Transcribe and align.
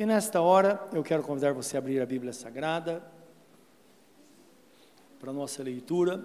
E 0.00 0.06
nesta 0.06 0.40
hora 0.40 0.88
eu 0.94 1.02
quero 1.02 1.22
convidar 1.22 1.52
você 1.52 1.76
a 1.76 1.78
abrir 1.78 2.00
a 2.00 2.06
Bíblia 2.06 2.32
Sagrada 2.32 3.02
para 5.18 5.28
a 5.28 5.32
nossa 5.34 5.62
leitura. 5.62 6.24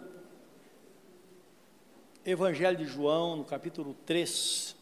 Evangelho 2.25 2.77
de 2.77 2.85
João, 2.85 3.35
no 3.35 3.43
capítulo 3.43 3.93
3. 4.05 4.77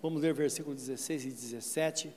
Vamos 0.00 0.22
ler 0.22 0.32
versículos 0.32 0.78
16 0.78 1.24
e 1.24 1.30
17. 1.30 2.14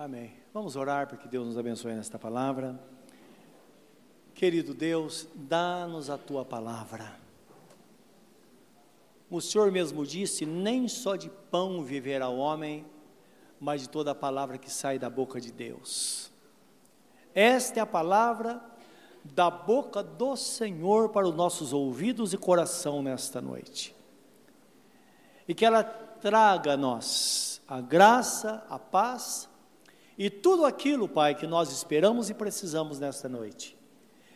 Amém. 0.00 0.39
Vamos 0.52 0.74
orar 0.74 1.06
para 1.06 1.16
que 1.16 1.28
Deus 1.28 1.46
nos 1.46 1.56
abençoe 1.56 1.94
nesta 1.94 2.18
palavra. 2.18 2.76
Querido 4.34 4.74
Deus, 4.74 5.28
dá-nos 5.32 6.10
a 6.10 6.18
tua 6.18 6.44
palavra. 6.44 7.14
O 9.30 9.40
Senhor 9.40 9.70
mesmo 9.70 10.04
disse: 10.04 10.44
nem 10.44 10.88
só 10.88 11.14
de 11.14 11.30
pão 11.52 11.84
viverá 11.84 12.28
o 12.28 12.38
homem, 12.38 12.84
mas 13.60 13.82
de 13.82 13.88
toda 13.88 14.10
a 14.10 14.14
palavra 14.14 14.58
que 14.58 14.68
sai 14.68 14.98
da 14.98 15.08
boca 15.08 15.40
de 15.40 15.52
Deus. 15.52 16.32
Esta 17.32 17.78
é 17.78 17.82
a 17.82 17.86
palavra 17.86 18.60
da 19.22 19.48
boca 19.48 20.02
do 20.02 20.34
Senhor 20.34 21.10
para 21.10 21.28
os 21.28 21.34
nossos 21.34 21.72
ouvidos 21.72 22.32
e 22.32 22.36
coração 22.36 23.04
nesta 23.04 23.40
noite. 23.40 23.94
E 25.46 25.54
que 25.54 25.64
ela 25.64 25.84
traga 25.84 26.72
a 26.72 26.76
nós 26.76 27.62
a 27.68 27.80
graça, 27.80 28.66
a 28.68 28.80
paz 28.80 29.48
e 30.20 30.28
tudo 30.28 30.66
aquilo, 30.66 31.08
Pai, 31.08 31.34
que 31.34 31.46
nós 31.46 31.72
esperamos 31.72 32.28
e 32.28 32.34
precisamos 32.34 32.98
nesta 32.98 33.26
noite. 33.26 33.74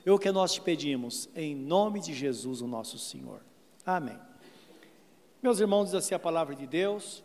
É 0.02 0.10
o 0.10 0.18
que 0.18 0.32
nós 0.32 0.54
te 0.54 0.62
pedimos, 0.62 1.28
em 1.36 1.54
nome 1.54 2.00
de 2.00 2.14
Jesus, 2.14 2.62
o 2.62 2.66
nosso 2.66 2.98
Senhor. 2.98 3.42
Amém. 3.84 4.18
Meus 5.42 5.60
irmãos, 5.60 5.84
diz 5.90 5.96
assim 5.96 6.14
a 6.14 6.18
palavra 6.18 6.54
de 6.54 6.66
Deus. 6.66 7.22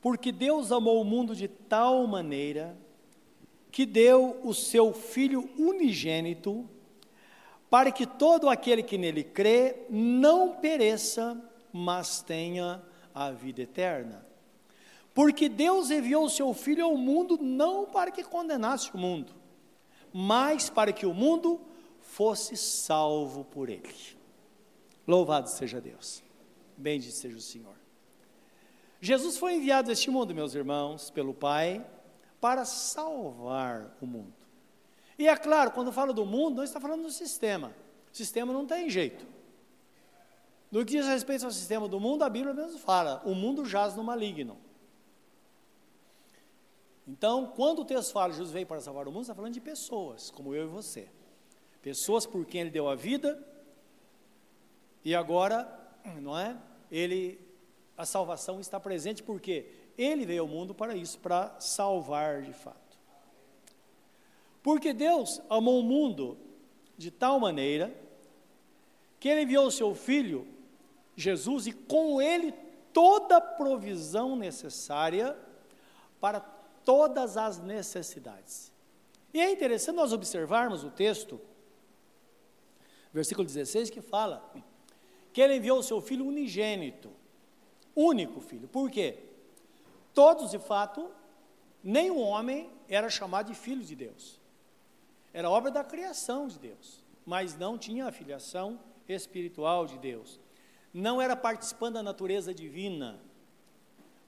Porque 0.00 0.32
Deus 0.32 0.72
amou 0.72 1.02
o 1.02 1.04
mundo 1.04 1.36
de 1.36 1.48
tal 1.48 2.06
maneira 2.06 2.78
que 3.70 3.84
deu 3.84 4.40
o 4.42 4.54
seu 4.54 4.94
Filho 4.94 5.50
unigênito, 5.58 6.66
para 7.68 7.92
que 7.92 8.06
todo 8.06 8.48
aquele 8.48 8.82
que 8.82 8.96
nele 8.96 9.22
crê 9.22 9.84
não 9.90 10.54
pereça, 10.54 11.38
mas 11.70 12.22
tenha 12.22 12.82
a 13.14 13.30
vida 13.30 13.60
eterna. 13.60 14.31
Porque 15.14 15.48
Deus 15.48 15.90
enviou 15.90 16.24
o 16.24 16.30
seu 16.30 16.52
Filho 16.54 16.84
ao 16.84 16.96
mundo 16.96 17.38
não 17.40 17.84
para 17.86 18.10
que 18.10 18.24
condenasse 18.24 18.90
o 18.94 18.98
mundo, 18.98 19.34
mas 20.12 20.70
para 20.70 20.92
que 20.92 21.04
o 21.04 21.12
mundo 21.12 21.60
fosse 22.00 22.56
salvo 22.56 23.44
por 23.44 23.68
ele. 23.68 23.94
Louvado 25.06 25.48
seja 25.48 25.80
Deus. 25.80 26.22
Bendito 26.76 27.14
seja 27.14 27.36
o 27.36 27.40
Senhor. 27.40 27.74
Jesus 29.00 29.36
foi 29.36 29.54
enviado 29.54 29.90
a 29.90 29.92
este 29.92 30.10
mundo, 30.10 30.34
meus 30.34 30.54
irmãos, 30.54 31.10
pelo 31.10 31.34
Pai, 31.34 31.84
para 32.40 32.64
salvar 32.64 33.96
o 34.00 34.06
mundo. 34.06 34.34
E 35.18 35.28
é 35.28 35.36
claro, 35.36 35.72
quando 35.72 35.92
falo 35.92 36.12
do 36.12 36.24
mundo, 36.24 36.56
não 36.56 36.64
está 36.64 36.80
falando 36.80 37.02
do 37.02 37.10
sistema. 37.10 37.74
O 38.12 38.16
sistema 38.16 38.52
não 38.52 38.66
tem 38.66 38.88
jeito. 38.88 39.26
No 40.70 40.84
que 40.84 40.92
diz 40.92 41.06
respeito 41.06 41.44
ao 41.44 41.50
sistema 41.50 41.86
do 41.86 42.00
mundo, 42.00 42.22
a 42.22 42.30
Bíblia 42.30 42.54
mesmo 42.54 42.78
fala: 42.78 43.20
o 43.24 43.34
mundo 43.34 43.64
jaz 43.64 43.94
no 43.94 44.02
maligno. 44.02 44.56
Então, 47.06 47.46
quando 47.56 47.80
o 47.80 47.84
texto 47.84 48.12
fala 48.12 48.32
Jesus 48.32 48.50
veio 48.50 48.66
para 48.66 48.80
salvar 48.80 49.08
o 49.08 49.12
mundo, 49.12 49.22
está 49.22 49.34
falando 49.34 49.54
de 49.54 49.60
pessoas, 49.60 50.30
como 50.30 50.54
eu 50.54 50.64
e 50.64 50.68
você. 50.68 51.08
Pessoas 51.80 52.26
por 52.26 52.46
quem 52.46 52.60
ele 52.60 52.70
deu 52.70 52.88
a 52.88 52.94
vida, 52.94 53.44
e 55.04 55.14
agora, 55.14 55.68
não 56.20 56.38
é? 56.38 56.56
Ele, 56.90 57.40
a 57.96 58.06
salvação 58.06 58.60
está 58.60 58.78
presente 58.78 59.22
porque 59.22 59.66
ele 59.98 60.24
veio 60.24 60.42
ao 60.42 60.48
mundo 60.48 60.74
para 60.74 60.94
isso, 60.94 61.18
para 61.18 61.58
salvar 61.58 62.42
de 62.42 62.52
fato. 62.52 62.98
Porque 64.62 64.92
Deus 64.92 65.42
amou 65.50 65.80
o 65.80 65.82
mundo 65.82 66.38
de 66.96 67.10
tal 67.10 67.40
maneira 67.40 67.92
que 69.18 69.28
ele 69.28 69.42
enviou 69.42 69.66
o 69.66 69.72
seu 69.72 69.94
filho, 69.94 70.46
Jesus, 71.16 71.66
e 71.66 71.72
com 71.72 72.22
ele 72.22 72.52
toda 72.92 73.38
a 73.38 73.40
provisão 73.40 74.36
necessária 74.36 75.36
para 76.20 76.40
todas 76.84 77.36
as 77.36 77.58
necessidades. 77.58 78.72
E 79.32 79.40
é 79.40 79.50
interessante 79.50 79.96
nós 79.96 80.12
observarmos 80.12 80.84
o 80.84 80.90
texto, 80.90 81.40
versículo 83.12 83.46
16, 83.46 83.90
que 83.90 84.00
fala 84.00 84.52
que 85.32 85.40
ele 85.40 85.56
enviou 85.56 85.78
o 85.78 85.82
seu 85.82 86.00
filho 86.00 86.26
unigênito, 86.26 87.10
único 87.96 88.40
filho. 88.40 88.68
Por 88.68 88.90
quê? 88.90 89.18
Todos, 90.12 90.50
de 90.50 90.58
fato, 90.58 91.10
nenhum 91.82 92.20
homem 92.20 92.70
era 92.88 93.08
chamado 93.08 93.46
de 93.46 93.54
filho 93.54 93.82
de 93.82 93.96
Deus. 93.96 94.40
Era 95.32 95.48
obra 95.48 95.70
da 95.70 95.82
criação 95.82 96.46
de 96.46 96.58
Deus, 96.58 97.02
mas 97.24 97.56
não 97.56 97.78
tinha 97.78 98.06
a 98.06 98.12
filiação 98.12 98.78
espiritual 99.08 99.86
de 99.86 99.98
Deus. 99.98 100.38
Não 100.92 101.22
era 101.22 101.34
participando 101.34 101.94
da 101.94 102.02
natureza 102.02 102.52
divina, 102.52 103.18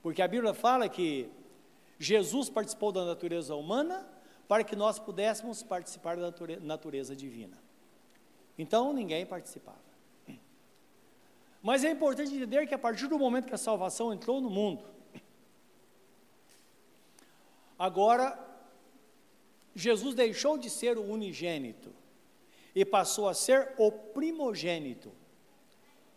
porque 0.01 0.21
a 0.21 0.27
Bíblia 0.27 0.53
fala 0.53 0.89
que 0.89 1.29
Jesus 1.99 2.49
participou 2.49 2.91
da 2.91 3.05
natureza 3.05 3.55
humana 3.55 4.07
para 4.47 4.63
que 4.63 4.75
nós 4.75 4.99
pudéssemos 4.99 5.63
participar 5.63 6.17
da 6.17 6.33
natureza 6.61 7.15
divina. 7.15 7.57
Então 8.57 8.93
ninguém 8.93 9.25
participava. 9.25 9.83
Mas 11.61 11.83
é 11.83 11.89
importante 11.89 12.33
entender 12.33 12.67
que 12.67 12.75
a 12.75 12.77
partir 12.77 13.07
do 13.07 13.17
momento 13.17 13.47
que 13.47 13.55
a 13.55 13.57
salvação 13.57 14.13
entrou 14.13 14.39
no 14.39 14.49
mundo, 14.49 14.85
agora 17.77 18.39
Jesus 19.75 20.13
deixou 20.13 20.57
de 20.57 20.69
ser 20.69 20.97
o 20.97 21.03
unigênito 21.03 21.91
e 22.75 22.85
passou 22.85 23.27
a 23.27 23.33
ser 23.33 23.73
o 23.77 23.91
primogênito, 23.91 25.11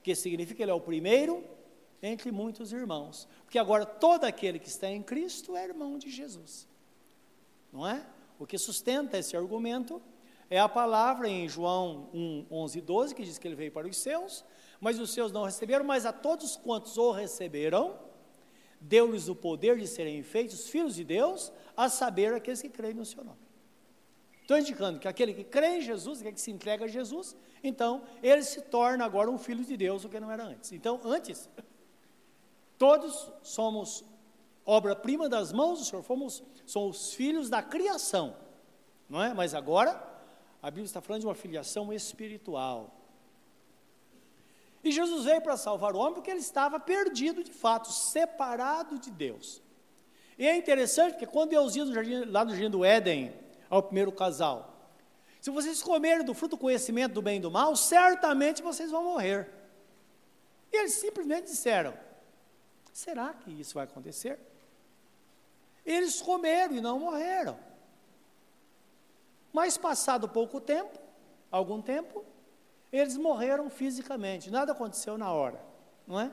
que 0.03 0.15
significa 0.15 0.56
que 0.56 0.62
ele 0.62 0.71
é 0.71 0.75
o 0.75 0.81
primeiro 0.81 1.43
entre 2.03 2.31
muitos 2.31 2.72
irmãos. 2.72 3.28
Porque 3.44 3.59
agora 3.59 3.84
todo 3.84 4.25
aquele 4.25 4.59
que 4.59 4.69
está 4.69 4.88
em 4.88 5.03
Cristo 5.03 5.56
é 5.56 5.64
irmão 5.64 5.98
de 5.98 6.10
Jesus. 6.10 6.66
Não 7.72 7.86
é? 7.86 8.04
O 8.38 8.47
que 8.47 8.56
sustenta 8.56 9.19
esse 9.19 9.36
argumento 9.36 10.00
é 10.50 10.59
a 10.59 10.69
palavra 10.69 11.28
em 11.28 11.48
João 11.48 12.09
1, 12.14 12.47
11 12.50 12.78
e 12.78 12.82
12, 12.82 13.14
que 13.14 13.25
diz 13.25 13.38
que 13.38 13.47
ele 13.47 13.54
veio 13.54 13.72
para 13.72 13.86
os 13.86 13.97
seus, 13.97 14.44
mas 14.81 14.98
os 14.98 15.12
seus 15.12 15.31
não 15.31 15.44
receberam, 15.44 15.84
mas 15.84 16.06
a 16.06 16.12
todos 16.12 16.56
quantos 16.56 16.97
o 16.97 17.10
receberam, 17.10 17.98
deu-lhes 18.80 19.28
o 19.28 19.34
poder 19.34 19.76
de 19.76 19.86
serem 19.86 20.22
feitos 20.22 20.69
filhos 20.69 20.94
de 20.94 21.04
Deus, 21.04 21.53
a 21.76 21.88
saber 21.88 22.32
aqueles 22.32 22.62
que 22.62 22.69
creem 22.69 22.94
no 22.94 23.04
seu 23.04 23.22
nome. 23.25 23.48
Estou 24.41 24.56
indicando 24.56 24.98
que 24.98 25.06
aquele 25.06 25.34
que 25.34 25.44
crê 25.44 25.76
em 25.76 25.80
Jesus, 25.82 26.20
aquele 26.20 26.34
que 26.34 26.41
se 26.41 26.50
entrega 26.50 26.86
a 26.86 26.88
Jesus, 26.88 27.36
então 27.62 28.03
ele 28.22 28.42
se 28.42 28.62
torna 28.62 29.04
agora 29.04 29.30
um 29.30 29.36
filho 29.36 29.62
de 29.62 29.76
Deus, 29.76 30.04
o 30.04 30.09
que 30.09 30.19
não 30.19 30.30
era 30.30 30.44
antes. 30.44 30.72
Então, 30.72 30.98
antes, 31.04 31.50
Todos 32.78 33.31
somos 33.43 34.05
obra-prima 34.65 35.28
das 35.28 35.53
mãos 35.53 35.81
do 35.81 35.84
Senhor, 35.84 36.03
fomos, 36.03 36.43
somos 36.65 37.12
filhos 37.15 37.50
da 37.50 37.62
criação, 37.62 38.37
não 39.09 39.22
é? 39.22 39.34
Mas 39.34 39.53
agora, 39.53 40.00
a 40.62 40.71
Bíblia 40.71 40.84
está 40.84 41.00
falando 41.00 41.22
de 41.22 41.27
uma 41.27 41.34
filiação 41.34 41.93
espiritual. 41.93 42.94
E 44.84 44.93
Jesus 44.93 45.25
veio 45.25 45.41
para 45.41 45.56
salvar 45.56 45.94
o 45.97 45.99
homem 45.99 46.15
porque 46.15 46.31
ele 46.31 46.41
estava 46.41 46.78
perdido 46.78 47.42
de 47.42 47.53
fato, 47.53 47.91
separado 47.91 48.98
de 48.98 49.10
Deus. 49.10 49.60
E 50.39 50.47
é 50.47 50.57
interessante 50.57 51.13
porque 51.13 51.27
quando 51.27 51.51
Deus 51.51 51.74
ia 51.74 51.84
no 51.84 51.92
jardim, 51.92 52.24
lá 52.27 52.45
no 52.45 52.53
jardim 52.53 52.71
do 52.71 52.84
Éden, 52.84 53.34
ao 53.69 53.83
primeiro 53.83 54.13
casal, 54.13 54.78
se 55.41 55.51
vocês 55.51 55.83
comerem 55.83 56.24
do 56.24 56.34
fruto 56.34 56.57
do 56.57 56.60
conhecimento 56.60 57.15
do 57.15 57.22
bem 57.22 57.39
e 57.39 57.41
do 57.41 57.51
mal, 57.51 57.74
certamente 57.74 58.63
vocês 58.63 58.91
vão 58.91 59.03
morrer. 59.03 59.51
E 60.72 60.77
eles 60.77 60.95
simplesmente 60.95 61.47
disseram: 61.47 61.95
Será 62.92 63.32
que 63.32 63.50
isso 63.50 63.74
vai 63.74 63.84
acontecer? 63.84 64.38
Eles 65.84 66.20
comeram 66.20 66.74
e 66.74 66.80
não 66.80 66.98
morreram. 66.98 67.58
Mas 69.52 69.78
passado 69.78 70.28
pouco 70.28 70.60
tempo, 70.60 70.98
algum 71.50 71.80
tempo, 71.80 72.24
eles 72.92 73.16
morreram 73.16 73.70
fisicamente. 73.70 74.50
Nada 74.50 74.72
aconteceu 74.72 75.16
na 75.16 75.32
hora, 75.32 75.60
não 76.06 76.20
é? 76.20 76.30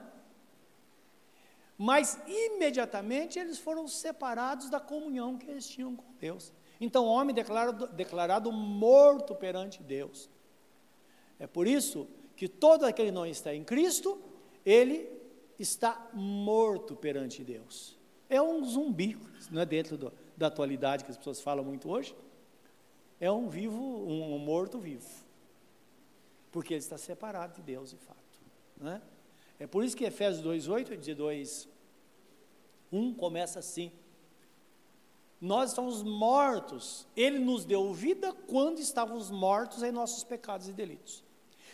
Mas 1.78 2.20
imediatamente 2.28 3.38
eles 3.38 3.60
foram 3.60 3.88
separados 3.88 4.70
da 4.70 4.80
comunhão 4.80 5.38
que 5.38 5.50
eles 5.50 5.68
tinham 5.68 5.96
com 5.96 6.14
Deus. 6.20 6.54
Então, 6.80 7.06
o 7.06 7.10
homem 7.10 7.34
declarado, 7.34 7.88
declarado 7.88 8.52
morto 8.52 9.36
perante 9.36 9.82
Deus. 9.82 10.30
É 11.40 11.48
por 11.48 11.68
isso 11.68 12.08
que 12.36 12.48
todo 12.48 12.86
aquele 12.86 13.10
que 13.10 13.16
não 13.16 13.26
está 13.26 13.54
em 13.54 13.64
Cristo 13.64 14.22
ele 14.66 15.10
está 15.58 16.10
morto 16.14 16.96
perante 16.96 17.44
Deus. 17.44 17.98
É 18.30 18.42
um 18.42 18.64
zumbi, 18.64 19.18
não 19.52 19.62
é 19.62 19.66
dentro 19.66 19.98
do, 19.98 20.14
da 20.36 20.48
atualidade 20.48 21.04
que 21.04 21.12
as 21.12 21.18
pessoas 21.18 21.42
falam 21.42 21.64
muito 21.64 21.90
hoje. 21.90 22.16
É 23.20 23.32
um 23.32 23.48
vivo, 23.48 23.82
um, 23.82 24.36
um 24.36 24.40
morto 24.40 24.80
vivo. 24.80 25.08
Porque 26.52 26.74
ele 26.74 26.80
está 26.80 26.98
separado 26.98 27.56
de 27.56 27.62
Deus 27.62 27.92
de 27.92 27.98
fato. 27.98 28.20
Né? 28.78 29.02
É 29.60 29.68
por 29.68 29.84
isso 29.84 29.96
que 29.96 30.04
Efésios 30.04 30.46
2,8 30.46 31.08
e 31.08 31.14
2, 31.14 31.70
1 32.92 33.14
começa 33.14 33.60
assim. 33.60 33.92
Nós 35.40 35.70
estamos 35.70 36.02
mortos. 36.02 37.08
Ele 37.16 37.40
nos 37.40 37.66
deu 37.66 37.94
vida 37.94 38.34
quando 38.48 38.80
estávamos 38.80 39.30
mortos 39.30 39.84
em 39.84 39.92
nossos 39.92 40.24
pecados 40.24 40.68
e 40.68 40.74
delitos. 40.74 41.24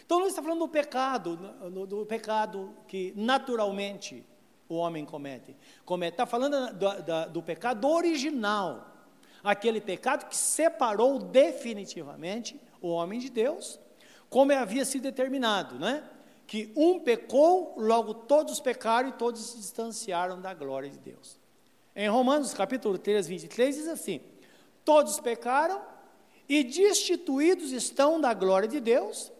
Então 0.05 0.19
não 0.19 0.27
está 0.27 0.41
falando 0.41 0.59
do 0.59 0.67
pecado, 0.67 1.35
do, 1.69 1.87
do 1.87 2.05
pecado 2.05 2.73
que 2.87 3.13
naturalmente 3.15 4.25
o 4.71 4.75
homem 4.75 5.05
comete. 5.05 5.55
comete. 5.85 6.13
Está 6.13 6.25
falando 6.25 6.73
do, 6.73 7.29
do 7.33 7.43
pecado 7.43 7.87
original. 7.87 8.87
Aquele 9.43 9.81
pecado 9.81 10.27
que 10.27 10.37
separou 10.37 11.19
definitivamente 11.19 12.59
o 12.81 12.89
homem 12.89 13.19
de 13.19 13.29
Deus, 13.29 13.79
como 14.29 14.53
havia 14.53 14.85
sido 14.85 15.03
determinado, 15.03 15.77
né? 15.77 16.03
Que 16.47 16.71
um 16.75 16.99
pecou, 16.99 17.75
logo 17.77 18.13
todos 18.13 18.59
pecaram 18.59 19.09
e 19.09 19.13
todos 19.13 19.41
se 19.41 19.57
distanciaram 19.57 20.39
da 20.39 20.53
glória 20.53 20.89
de 20.89 20.97
Deus. 20.97 21.39
Em 21.95 22.07
Romanos 22.07 22.53
capítulo 22.53 22.97
3, 22.97 23.27
23, 23.27 23.75
diz 23.75 23.87
assim: 23.87 24.21
Todos 24.85 25.19
pecaram 25.19 25.81
e 26.47 26.63
destituídos 26.63 27.71
estão 27.71 28.21
da 28.21 28.33
glória 28.33 28.67
de 28.67 28.79
Deus, 28.79 29.31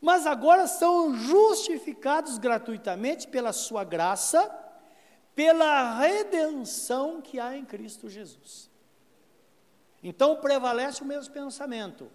mas 0.00 0.26
agora 0.26 0.66
são 0.66 1.14
justificados 1.14 2.38
gratuitamente 2.38 3.28
pela 3.28 3.52
sua 3.52 3.84
graça, 3.84 4.50
pela 5.34 5.98
redenção 5.98 7.20
que 7.20 7.38
há 7.38 7.56
em 7.56 7.64
Cristo 7.64 8.08
Jesus. 8.08 8.70
Então 10.02 10.36
prevalece 10.36 11.02
o 11.02 11.06
mesmo 11.06 11.32
pensamento. 11.34 12.10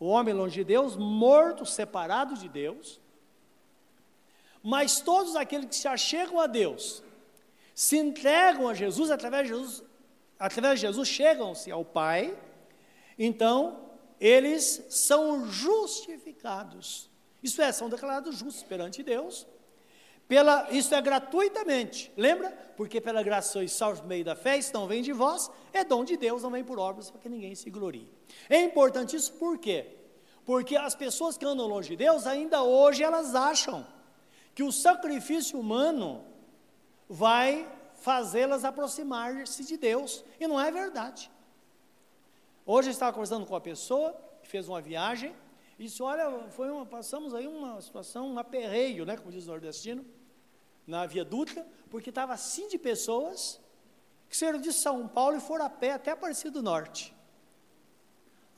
O 0.00 0.06
homem 0.06 0.34
longe 0.34 0.56
de 0.56 0.64
Deus, 0.64 0.96
morto, 0.96 1.64
separado 1.64 2.34
de 2.34 2.48
Deus, 2.48 3.00
mas 4.62 5.00
todos 5.00 5.36
aqueles 5.36 5.66
que 5.66 5.76
se 5.76 5.86
achegam 5.86 6.40
a 6.40 6.46
Deus, 6.46 7.02
se 7.74 7.96
entregam 7.96 8.68
a 8.68 8.74
Jesus, 8.74 9.10
através 9.10 9.46
de 9.46 9.54
Jesus, 9.54 9.84
através 10.38 10.80
de 10.80 10.86
Jesus 10.86 11.08
chegam-se 11.08 11.70
ao 11.70 11.84
Pai, 11.84 12.36
então 13.16 13.83
eles 14.20 14.84
são 14.88 15.46
justificados. 15.46 17.10
Isso 17.42 17.60
é, 17.60 17.70
são 17.72 17.88
declarados 17.88 18.36
justos 18.36 18.62
perante 18.62 19.02
Deus. 19.02 19.46
Pela, 20.26 20.70
isso 20.70 20.94
é 20.94 21.02
gratuitamente, 21.02 22.10
lembra? 22.16 22.50
Porque 22.76 22.98
pela 22.98 23.22
graça 23.22 23.52
sois 23.52 23.72
salvos 23.72 24.00
por 24.00 24.08
meio 24.08 24.24
da 24.24 24.34
fé, 24.34 24.56
isso 24.56 24.72
não 24.72 24.86
vem 24.86 25.02
de 25.02 25.12
vós, 25.12 25.50
é 25.70 25.84
dom 25.84 26.02
de 26.02 26.16
Deus, 26.16 26.42
não 26.42 26.50
vem 26.50 26.64
por 26.64 26.78
obras, 26.78 27.10
para 27.10 27.20
que 27.20 27.28
ninguém 27.28 27.54
se 27.54 27.68
glorie. 27.68 28.10
É 28.48 28.62
importante 28.62 29.14
isso 29.14 29.34
por 29.34 29.58
quê? 29.58 29.86
Porque 30.46 30.76
as 30.76 30.94
pessoas 30.94 31.36
que 31.36 31.44
andam 31.44 31.66
longe 31.66 31.90
de 31.90 31.96
Deus, 31.96 32.26
ainda 32.26 32.62
hoje 32.62 33.02
elas 33.02 33.34
acham 33.34 33.86
que 34.54 34.62
o 34.62 34.72
sacrifício 34.72 35.60
humano 35.60 36.24
vai 37.06 37.70
fazê-las 37.96 38.64
aproximar-se 38.64 39.64
de 39.64 39.76
Deus, 39.76 40.24
e 40.40 40.46
não 40.46 40.58
é 40.58 40.70
verdade. 40.70 41.30
Hoje 42.66 42.88
eu 42.88 42.92
estava 42.92 43.12
conversando 43.12 43.44
com 43.44 43.52
uma 43.52 43.60
pessoa 43.60 44.18
que 44.42 44.48
fez 44.48 44.68
uma 44.68 44.80
viagem 44.80 45.36
e 45.78 45.84
disse: 45.84 46.02
Olha, 46.02 46.48
foi 46.48 46.70
uma, 46.70 46.86
passamos 46.86 47.34
aí 47.34 47.46
uma 47.46 47.78
situação, 47.80 48.28
um 48.28 48.38
aperreio, 48.38 49.04
né, 49.04 49.16
como 49.18 49.30
diz 49.30 49.44
o 49.44 49.48
nordestino, 49.48 50.04
na 50.86 51.04
Via 51.04 51.24
Dutra, 51.24 51.66
porque 51.90 52.08
estava 52.08 52.32
assim 52.32 52.66
de 52.68 52.78
pessoas 52.78 53.60
que 54.30 54.36
saíram 54.36 54.58
de 54.58 54.72
São 54.72 55.06
Paulo 55.06 55.36
e 55.36 55.40
foram 55.40 55.66
a 55.66 55.70
pé 55.70 55.92
até 55.92 56.12
Aparecido 56.12 56.60
do 56.60 56.62
Norte. 56.62 57.14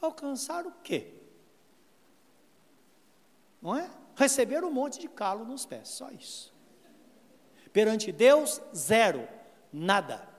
Alcançaram 0.00 0.70
o 0.70 0.74
quê? 0.84 1.12
Não 3.60 3.76
é? 3.76 3.90
Receberam 4.14 4.68
um 4.68 4.72
monte 4.72 5.00
de 5.00 5.08
calo 5.08 5.44
nos 5.44 5.66
pés, 5.66 5.88
só 5.88 6.10
isso. 6.10 6.54
Perante 7.72 8.12
Deus, 8.12 8.62
zero, 8.72 9.28
nada 9.72 10.35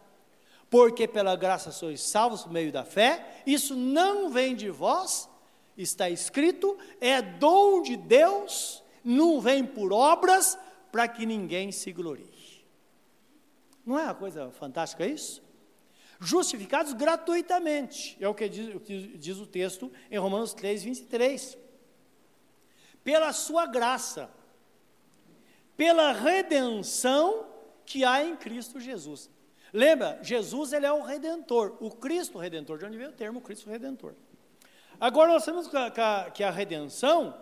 porque 0.69 1.08
pela 1.08 1.36
graça 1.36 1.72
sois 1.72 2.02
salvos 2.02 2.44
por 2.44 2.52
meio 2.52 2.72
da 2.72 2.84
fé, 2.84 3.42
isso 3.46 3.75
não 3.75 4.30
vem 4.30 4.56
de 4.56 4.69
vós, 4.69 5.30
está 5.78 6.10
escrito, 6.10 6.78
é 7.00 7.22
dom 7.22 7.81
de 7.81 7.96
Deus, 7.96 8.84
não 9.04 9.40
vem 9.40 9.66
por 9.66 9.94
obras, 9.94 10.58
para 10.92 11.08
que 11.08 11.25
ninguém 11.25 11.72
se 11.72 11.92
glorie. 11.92 12.66
Não 13.86 13.98
é 13.98 14.04
uma 14.04 14.16
coisa 14.16 14.52
fantástica 14.52 15.06
isso? 15.06 15.42
Justificados 16.19 16.94
gratuitamente, 16.94 18.18
é 18.19 18.28
o 18.28 18.34
que 18.34 18.50
diz, 18.50 18.75
o, 18.75 18.80
que 18.80 19.18
diz 19.18 19.38
o 19.38 19.46
texto 19.46 19.92
em 20.10 20.18
Romanos 20.18 20.54
3, 20.54 20.84
23. 20.84 21.58
Pela 23.04 23.31
sua 23.31 23.66
graça, 23.66 24.30
pela 25.78 26.12
redenção 26.12 27.46
que 27.86 28.04
há 28.04 28.24
em 28.25 28.36
Cristo 28.36 28.80
Jesus. 28.80 29.30
Lembra, 29.78 30.18
Jesus 30.24 30.74
ele 30.74 30.88
é 30.88 30.92
o 30.92 31.04
redentor, 31.04 31.78
o 31.80 31.92
Cristo 31.92 32.40
redentor, 32.40 32.80
de 32.80 32.86
onde 32.86 32.98
veio 32.98 33.12
o 33.12 33.14
termo 33.14 33.40
Cristo 33.40 33.70
redentor. 33.70 34.16
Agora 35.00 35.32
nós 35.32 35.46
temos 35.46 35.68
que 35.68 35.78
a, 35.78 36.32
que 36.32 36.44
a 36.44 36.50
redenção 36.50 37.38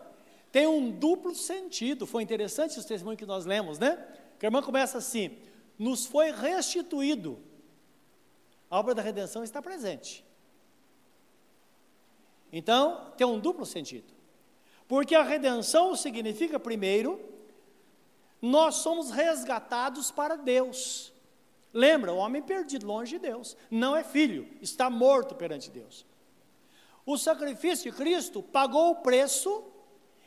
tem 0.52 0.68
um 0.68 0.92
duplo 0.92 1.34
sentido. 1.34 2.06
Foi 2.06 2.22
interessante 2.22 2.78
esse 2.78 2.86
testemunho 2.86 3.18
que 3.18 3.26
nós 3.26 3.46
lemos, 3.46 3.80
né? 3.80 4.06
Que 4.38 4.46
a 4.46 4.48
irmã 4.48 4.62
começa 4.62 4.98
assim: 4.98 5.38
nos 5.80 6.06
foi 6.06 6.30
restituído. 6.34 7.40
A 8.70 8.80
obra 8.80 8.94
da 8.94 9.02
redenção 9.02 9.42
está 9.42 9.62
presente. 9.62 10.26
Então, 12.52 13.14
tem 13.16 13.26
um 13.26 13.40
duplo 13.40 13.66
sentido. 13.66 14.14
Porque 14.90 15.16
a 15.16 15.24
redenção 15.24 15.96
significa, 15.96 16.60
primeiro, 16.60 17.18
nós 18.42 18.76
somos 18.76 19.10
resgatados 19.10 20.12
para 20.12 20.36
Deus. 20.36 21.15
Lembra, 21.76 22.14
o 22.14 22.18
homem 22.18 22.42
perdido, 22.42 22.88
longe 22.88 23.20
de 23.20 23.28
Deus, 23.28 23.58
não 23.70 23.94
é 23.94 24.02
filho, 24.02 24.48
está 24.62 24.90
morto 24.90 25.36
perante 25.36 25.70
Deus. 25.70 26.06
O 27.06 27.18
sacrifício 27.18 27.92
de 27.92 27.98
Cristo 27.98 28.42
pagou 28.42 28.92
o 28.92 28.96
preço 29.02 29.62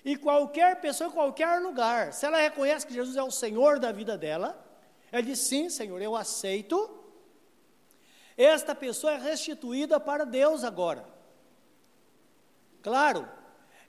e 0.05 0.15
qualquer 0.15 0.79
pessoa 0.83 1.09
em 1.09 1.13
qualquer 1.13 1.59
lugar, 1.63 2.13
se 2.13 2.27
ela 2.27 2.37
reconhece 2.37 2.87
que 2.87 2.93
Jesus 2.93 3.17
é 3.17 3.23
o 3.23 3.31
Senhor 3.31 3.79
da 3.79 3.91
vida 3.91 4.19
dela, 4.19 4.63
ela 5.11 5.23
diz: 5.23 5.39
Sim, 5.39 5.71
Senhor, 5.71 6.03
eu 6.03 6.15
aceito. 6.15 6.97
Esta 8.37 8.75
pessoa 8.75 9.15
é 9.15 9.17
restituída 9.19 9.99
para 9.99 10.27
Deus 10.27 10.63
agora. 10.63 11.09
Claro, 12.83 13.27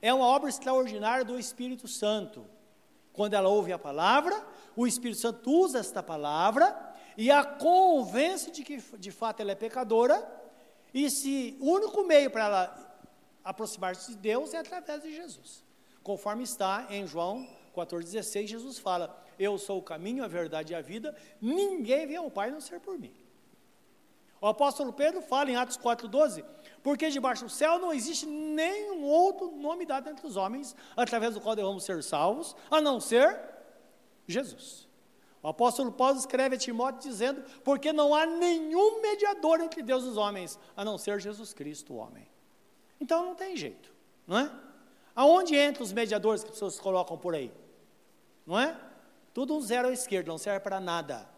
é 0.02 0.14
uma 0.14 0.26
obra 0.26 0.48
extraordinária 0.50 1.26
do 1.26 1.38
Espírito 1.38 1.90
Santo. 1.90 2.46
Quando 3.12 3.34
ela 3.34 3.50
ouve 3.50 3.74
a 3.74 3.78
palavra, 3.78 4.48
o 4.78 4.88
Espírito 4.88 5.20
Santo 5.20 5.52
usa 5.52 5.80
esta 5.80 6.02
palavra 6.02 6.89
e 7.20 7.30
a 7.30 7.44
convence 7.44 8.50
de 8.50 8.64
que 8.64 8.78
de 8.98 9.12
fato 9.12 9.42
ela 9.42 9.52
é 9.52 9.56
pecadora, 9.56 10.26
e 10.94 11.10
se 11.10 11.58
o 11.60 11.70
único 11.70 12.06
meio 12.06 12.32
para 12.32 12.46
ela 12.46 12.98
aproximar-se 13.44 14.12
de 14.12 14.18
Deus 14.18 14.54
é 14.54 14.60
através 14.60 15.04
de 15.04 15.14
Jesus. 15.14 15.62
Conforme 16.02 16.44
está 16.46 16.88
em 16.90 17.06
João 17.06 17.46
14,16, 17.76 18.48
Jesus 18.48 18.80
fala: 18.80 19.22
Eu 19.38 19.58
sou 19.58 19.80
o 19.80 19.84
caminho, 19.84 20.24
a 20.24 20.30
verdade 20.30 20.72
e 20.72 20.76
a 20.78 20.80
vida, 20.80 21.14
ninguém 21.42 22.08
vem 22.08 22.16
ao 22.16 22.32
Pai 22.32 22.52
não 22.52 22.62
ser 22.62 22.80
por 22.80 22.98
mim. 22.98 23.14
O 24.40 24.48
apóstolo 24.48 24.94
Pedro 24.94 25.22
fala 25.22 25.52
em 25.52 25.58
Atos 25.58 25.78
4,12: 25.78 26.46
Porque 26.82 27.10
debaixo 27.10 27.44
do 27.44 27.50
céu 27.50 27.78
não 27.80 27.92
existe 27.92 28.26
nenhum 28.26 29.04
outro 29.04 29.52
nome 29.52 29.86
dado 29.86 30.10
entre 30.10 30.26
os 30.26 30.38
homens, 30.38 30.74
através 30.96 31.34
do 31.34 31.42
qual 31.42 31.54
devemos 31.54 31.84
ser 31.84 32.02
salvos, 32.02 32.56
a 32.72 32.80
não 32.80 33.02
ser 33.02 33.38
Jesus. 34.26 34.89
O 35.42 35.48
apóstolo 35.48 35.92
Paulo 35.92 36.18
escreve 36.18 36.56
a 36.56 36.60
Timóteo 36.60 37.10
dizendo: 37.10 37.44
Porque 37.64 37.94
não 37.94 38.14
há 38.14 38.26
nenhum 38.26 39.02
mediador 39.02 39.62
entre 39.62 39.82
Deus 39.82 40.04
e 40.04 40.08
os 40.08 40.18
homens, 40.18 40.60
a 40.76 40.84
não 40.84 40.98
ser 40.98 41.20
Jesus 41.20 41.54
Cristo, 41.54 41.94
o 41.94 41.98
homem. 41.98 42.28
Então 43.00 43.26
não 43.26 43.36
tem 43.36 43.56
jeito, 43.56 43.94
não 44.28 44.38
é? 44.38 44.52
Aonde 45.16 45.58
entram 45.58 45.84
os 45.84 45.94
mediadores 45.94 46.44
que 46.44 46.50
as 46.50 46.56
pessoas 46.56 46.80
colocam 46.80 47.18
por 47.18 47.34
aí? 47.34 47.52
Não 48.46 48.60
é? 48.60 48.78
Tudo 49.34 49.56
um 49.56 49.62
zero 49.62 49.88
à 49.88 49.94
esquerda, 49.94 50.30
não 50.30 50.38
serve 50.38 50.60
para 50.60 50.80
nada. 50.80 51.30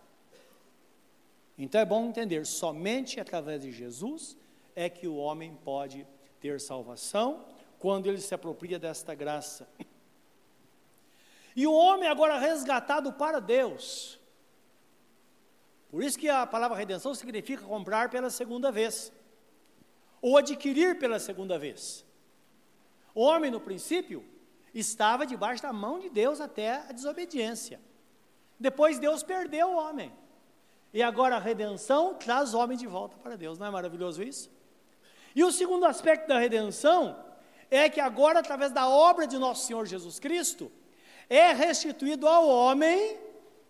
Então 1.57 1.79
é 1.79 1.85
bom 1.85 2.05
entender: 2.07 2.45
somente 2.45 3.19
através 3.19 3.61
de 3.61 3.71
Jesus 3.71 4.35
é 4.75 4.89
que 4.89 5.07
o 5.07 5.15
homem 5.15 5.55
pode 5.63 6.07
ter 6.39 6.59
salvação, 6.59 7.45
quando 7.77 8.07
ele 8.07 8.19
se 8.19 8.33
apropria 8.33 8.79
desta 8.79 9.13
graça. 9.13 9.67
E 11.55 11.67
o 11.67 11.73
homem 11.73 12.07
agora 12.07 12.37
resgatado 12.37 13.11
para 13.13 13.39
Deus. 13.39 14.19
Por 15.89 16.01
isso 16.03 16.17
que 16.17 16.29
a 16.29 16.47
palavra 16.47 16.77
redenção 16.77 17.13
significa 17.13 17.63
comprar 17.65 18.09
pela 18.09 18.29
segunda 18.29 18.71
vez, 18.71 19.11
ou 20.21 20.37
adquirir 20.37 20.97
pela 20.97 21.19
segunda 21.19 21.59
vez. 21.59 22.05
O 23.13 23.21
homem, 23.21 23.51
no 23.51 23.59
princípio, 23.59 24.23
estava 24.73 25.25
debaixo 25.25 25.61
da 25.61 25.73
mão 25.73 25.99
de 25.99 26.09
Deus 26.09 26.39
até 26.39 26.75
a 26.75 26.93
desobediência. 26.93 27.81
Depois 28.57 28.99
Deus 28.99 29.21
perdeu 29.21 29.67
o 29.69 29.75
homem. 29.75 30.13
E 30.93 31.01
agora 31.01 31.35
a 31.35 31.39
redenção 31.39 32.13
traz 32.15 32.53
o 32.53 32.59
homem 32.59 32.77
de 32.77 32.87
volta 32.87 33.17
para 33.17 33.35
Deus. 33.35 33.57
Não 33.57 33.67
é 33.67 33.69
maravilhoso 33.69 34.23
isso? 34.23 34.49
E 35.35 35.43
o 35.43 35.51
segundo 35.51 35.85
aspecto 35.85 36.27
da 36.27 36.37
redenção 36.37 37.17
é 37.69 37.89
que 37.89 37.99
agora, 37.99 38.39
através 38.39 38.71
da 38.71 38.87
obra 38.87 39.25
de 39.25 39.37
nosso 39.37 39.65
Senhor 39.65 39.85
Jesus 39.85 40.19
Cristo, 40.19 40.71
é 41.33 41.53
restituído 41.53 42.27
ao 42.27 42.45
homem 42.45 43.17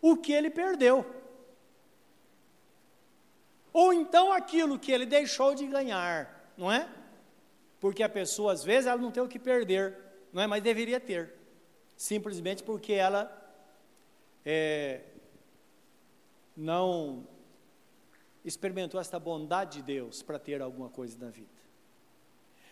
o 0.01 0.17
que 0.17 0.33
ele 0.33 0.49
perdeu. 0.49 1.05
Ou 3.71 3.93
então 3.93 4.33
aquilo 4.33 4.79
que 4.79 4.91
ele 4.91 5.05
deixou 5.05 5.53
de 5.53 5.67
ganhar, 5.67 6.51
não 6.57 6.71
é? 6.71 6.89
Porque 7.79 8.01
a 8.01 8.09
pessoa, 8.09 8.53
às 8.53 8.63
vezes, 8.63 8.87
ela 8.87 8.99
não 8.99 9.11
tem 9.11 9.21
o 9.21 9.27
que 9.27 9.37
perder, 9.37 9.95
não 10.33 10.41
é? 10.41 10.47
Mas 10.47 10.63
deveria 10.63 10.99
ter. 10.99 11.35
Simplesmente 11.95 12.63
porque 12.63 12.93
ela 12.93 13.31
é, 14.43 15.01
não 16.57 17.27
experimentou 18.43 18.99
esta 18.99 19.19
bondade 19.19 19.77
de 19.77 19.83
Deus 19.83 20.23
para 20.23 20.39
ter 20.39 20.63
alguma 20.63 20.89
coisa 20.89 21.15
na 21.23 21.29
vida. 21.29 21.61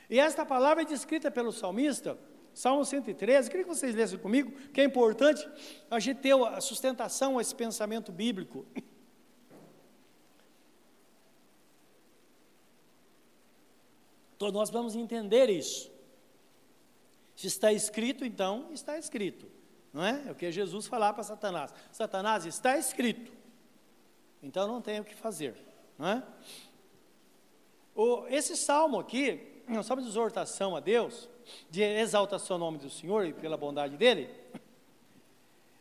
E 0.10 0.20
esta 0.20 0.44
palavra 0.44 0.82
é 0.82 0.86
descrita 0.86 1.30
pelo 1.30 1.52
salmista, 1.52 2.18
Salmo 2.54 2.84
113, 2.84 3.50
queria 3.50 3.64
que 3.64 3.74
vocês 3.74 3.96
lessem 3.96 4.20
comigo, 4.20 4.52
que 4.72 4.82
é 4.82 4.84
importante 4.84 5.48
a 5.90 6.00
gente 6.00 6.20
ter 6.20 6.34
a 6.34 6.60
sustentação 6.60 7.38
a 7.38 7.42
esse 7.42 7.56
pensamento 7.56 8.12
bíblico. 8.12 8.66
Então 14.36 14.52
nós 14.52 14.70
vamos 14.70 14.96
entender 14.96 15.50
isso. 15.50 15.92
Se 17.36 17.48
está 17.48 17.74
escrito, 17.74 18.24
então 18.24 18.70
está 18.72 18.98
escrito. 18.98 19.46
Não 19.92 20.04
é? 20.04 20.24
É 20.28 20.32
o 20.32 20.36
que 20.36 20.50
Jesus 20.50 20.88
falava 20.88 21.16
para 21.16 21.24
Satanás. 21.24 21.74
Satanás, 21.92 22.46
está 22.46 22.78
escrito. 22.78 23.32
Então 24.42 24.68
não 24.68 24.82
tem 24.82 25.00
o 25.00 25.04
que 25.04 25.14
fazer. 25.14 25.56
Não 25.98 26.08
é? 26.08 26.24
O, 27.94 28.26
esse 28.28 28.56
salmo 28.56 29.00
aqui, 29.00 29.62
é 29.68 29.78
um 29.78 29.84
salmo 29.84 30.02
de 30.02 30.08
exortação 30.08 30.74
a 30.76 30.80
Deus, 30.80 31.28
de 31.70 31.82
exaltação 31.82 32.56
ao 32.56 32.60
nome 32.60 32.78
do 32.78 32.90
Senhor 32.90 33.26
e 33.26 33.34
pela 33.34 33.58
bondade 33.58 33.98
dele. 33.98 34.30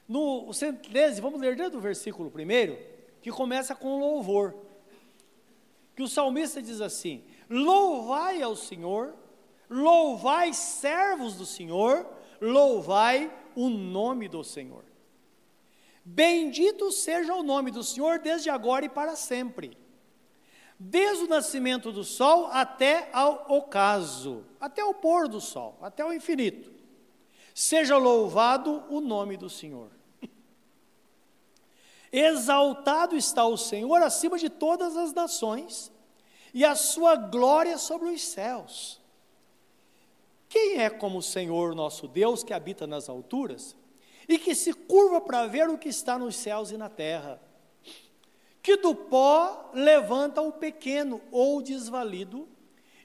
No 0.09 0.53
113, 0.53 1.21
vamos 1.21 1.41
ler 1.41 1.55
dentro 1.55 1.73
do 1.73 1.81
versículo 1.81 2.31
primeiro, 2.31 2.79
que 3.21 3.31
começa 3.31 3.75
com 3.75 4.01
louvor. 4.01 4.55
Que 5.95 6.03
o 6.03 6.09
salmista 6.09 6.63
diz 6.63 6.81
assim: 6.81 7.23
Louvai 7.51 8.41
ao 8.41 8.57
Senhor, 8.57 9.15
louvai 9.69 10.55
servos 10.55 11.35
do 11.35 11.45
Senhor, 11.45 12.07
louvai 12.41 13.31
o 13.55 13.69
nome 13.69 14.29
do 14.29 14.43
Senhor. 14.43 14.85
Bendito 16.05 16.91
seja 16.91 17.35
o 17.35 17.43
nome 17.43 17.71
do 17.71 17.85
Senhor 17.85 18.19
desde 18.19 18.49
agora 18.49 18.87
e 18.87 18.89
para 18.89 19.15
sempre. 19.15 19.77
Desde 20.79 21.25
o 21.25 21.29
nascimento 21.29 21.91
do 21.91 22.05
sol 22.05 22.47
até 22.47 23.09
ao 23.13 23.47
ocaso, 23.49 24.45
até 24.61 24.85
o 24.85 24.95
pôr 24.95 25.27
do 25.27 25.41
sol, 25.41 25.77
até 25.83 26.05
o 26.05 26.13
infinito. 26.13 26.73
Seja 27.53 27.97
louvado 27.97 28.85
o 28.89 29.01
nome 29.01 29.37
do 29.37 29.51
Senhor. 29.51 29.91
Exaltado 32.13 33.17
está 33.17 33.45
o 33.45 33.57
Senhor 33.57 34.01
acima 34.03 34.39
de 34.39 34.49
todas 34.49 34.97
as 34.97 35.13
nações, 35.13 35.91
e 36.55 36.65
a 36.65 36.75
sua 36.75 37.17
glória 37.17 37.77
sobre 37.77 38.09
os 38.11 38.23
céus. 38.23 39.01
Quem 40.49 40.81
é 40.81 40.89
como 40.89 41.19
o 41.19 41.23
Senhor 41.23 41.75
nosso 41.75 42.09
Deus 42.09 42.43
que 42.43 42.55
habita 42.55 42.87
nas 42.87 43.09
alturas 43.09 43.77
e 44.29 44.39
que 44.39 44.55
se 44.55 44.73
curva 44.73 45.21
para 45.21 45.47
ver 45.47 45.69
o 45.69 45.77
que 45.77 45.89
está 45.89 46.19
nos 46.19 46.37
céus 46.37 46.71
e 46.71 46.77
na 46.77 46.89
terra? 46.89 47.41
Que 48.69 48.77
do 48.77 48.95
pó 48.95 49.71
levanta 49.73 50.43
o 50.43 50.53
pequeno 50.53 51.23
ou 51.31 51.63
desvalido 51.63 52.47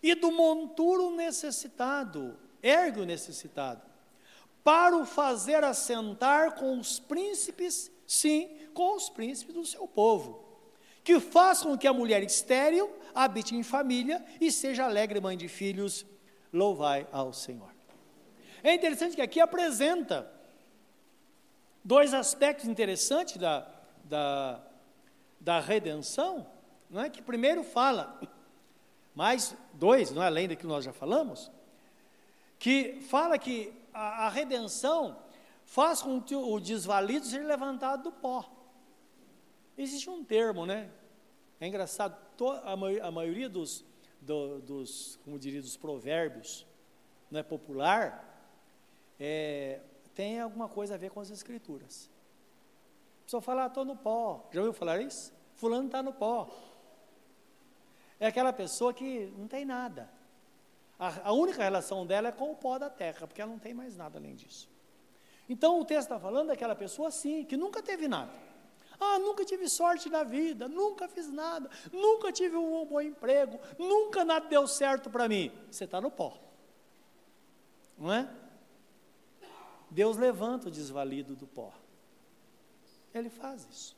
e 0.02 0.14
do 0.14 0.30
monturo 0.30 1.16
necessitado, 1.16 2.38
ergue 2.62 3.00
o 3.00 3.06
necessitado, 3.06 3.82
para 4.62 4.98
o 4.98 5.06
fazer 5.06 5.64
assentar 5.64 6.56
com 6.56 6.78
os 6.78 7.00
príncipes, 7.00 7.90
sim, 8.06 8.50
com 8.74 8.94
os 8.98 9.10
príncipes 9.10 9.56
do 9.56 9.66
seu 9.66 9.88
povo. 9.88 10.44
Que 11.02 11.18
faça 11.22 11.64
com 11.64 11.78
que 11.78 11.88
a 11.88 11.94
mulher 11.94 12.22
estéril 12.24 12.94
habite 13.16 13.56
em 13.56 13.64
família 13.64 14.22
e 14.42 14.52
seja 14.52 14.84
alegre 14.84 15.22
mãe 15.22 15.38
de 15.38 15.48
filhos 15.48 16.06
louvai 16.52 17.08
ao 17.10 17.32
Senhor. 17.32 17.74
É 18.62 18.74
interessante 18.74 19.16
que 19.16 19.22
aqui 19.22 19.40
apresenta 19.40 20.30
dois 21.82 22.14
aspectos 22.14 22.68
interessantes 22.68 23.38
da, 23.38 23.66
da, 24.04 24.62
da 25.44 25.60
redenção, 25.60 26.48
não 26.90 27.02
é? 27.02 27.10
que 27.10 27.22
primeiro 27.22 27.64
fala, 27.64 28.20
mais 29.14 29.56
dois, 29.74 30.10
não 30.10 30.24
é? 30.24 30.28
além 30.28 30.48
daquilo 30.48 30.70
que 30.70 30.76
nós 30.76 30.86
já 30.86 30.94
falamos, 30.94 31.52
que 32.58 33.02
fala 33.10 33.38
que 33.38 33.74
a, 33.94 34.26
a 34.26 34.30
redenção 34.30 35.18
faz 35.66 36.02
com 36.02 36.22
que 36.22 36.34
o 36.34 36.60
desvalido 36.60 37.26
seja 37.26 37.46
levantado 37.46 38.04
do 38.04 38.12
pó. 38.12 38.50
Existe 39.78 40.10
um 40.10 40.24
termo, 40.24 40.66
né? 40.66 40.90
É 41.60 41.68
engraçado, 41.68 42.16
a, 42.64 43.12
maioria 43.12 43.50
dos, 43.50 43.84
do, 44.22 44.62
dos, 44.62 45.20
como 45.26 45.38
diria, 45.38 45.62
dos 45.62 45.76
provérbios, 45.76 46.66
não 47.30 47.40
é 47.40 47.44
popular, 47.44 48.30
é, 49.20 49.82
tem 50.14 50.40
alguma 50.40 50.70
coisa 50.70 50.96
a 50.96 50.98
ver 50.98 51.12
com 51.12 51.20
as 51.20 51.30
escrituras. 51.30 52.10
A 53.24 53.26
pessoa 53.26 53.42
fala, 53.42 53.68
estou 53.68 53.84
ah, 53.84 53.86
no 53.86 53.96
pó. 53.96 54.50
Já 54.52 54.60
ouviu 54.60 54.74
falar 54.74 55.02
isso? 55.02 55.34
Fulano 55.56 55.86
está 55.86 56.04
no 56.04 56.14
pó. 56.14 56.50
É 58.20 58.28
aquela 58.28 58.52
pessoa 58.54 58.94
que 58.94 59.34
não 59.38 59.48
tem 59.48 59.66
nada. 59.66 60.10
A, 61.00 61.30
a, 61.30 61.34
única 61.34 61.64
relação 61.64 62.06
dela 62.06 62.30
é 62.30 62.32
com 62.32 62.52
o 62.52 62.56
pó 62.56 62.78
da 62.78 62.90
terra, 62.90 63.26
porque 63.26 63.42
ela 63.42 63.52
não 63.52 63.60
tem 63.60 63.74
mais 63.74 63.96
nada 63.96 64.20
além 64.20 64.36
disso. 64.36 64.70
Então 65.48 65.80
o 65.80 65.86
texto 65.86 66.04
está 66.04 66.20
falando 66.20 66.48
daquela 66.48 66.76
pessoa 66.76 67.08
assim, 67.08 67.44
que 67.44 67.58
nunca 67.58 67.82
teve 67.82 68.08
nada. 68.08 68.32
Ah, 69.00 69.20
nunca 69.20 69.44
tive 69.44 69.68
sorte 69.68 70.10
na 70.10 70.24
vida, 70.24 70.68
nunca 70.68 71.08
fiz 71.08 71.30
nada, 71.30 71.70
nunca 71.92 72.32
tive 72.32 72.56
um 72.56 72.86
bom 72.86 73.02
emprego, 73.02 73.60
nunca 73.78 74.24
nada 74.24 74.48
deu 74.48 74.68
certo 74.68 75.10
para 75.10 75.28
mim. 75.28 75.52
Você 75.70 75.84
está 75.86 76.00
no 76.00 76.12
pó, 76.12 76.38
não 77.98 78.14
é? 78.14 78.30
Deus 79.90 80.18
levanta 80.18 80.70
o 80.70 80.72
desvalido 80.72 81.36
do 81.36 81.46
pó. 81.46 81.74
Ele 83.14 83.30
faz 83.30 83.68
isso. 83.70 83.96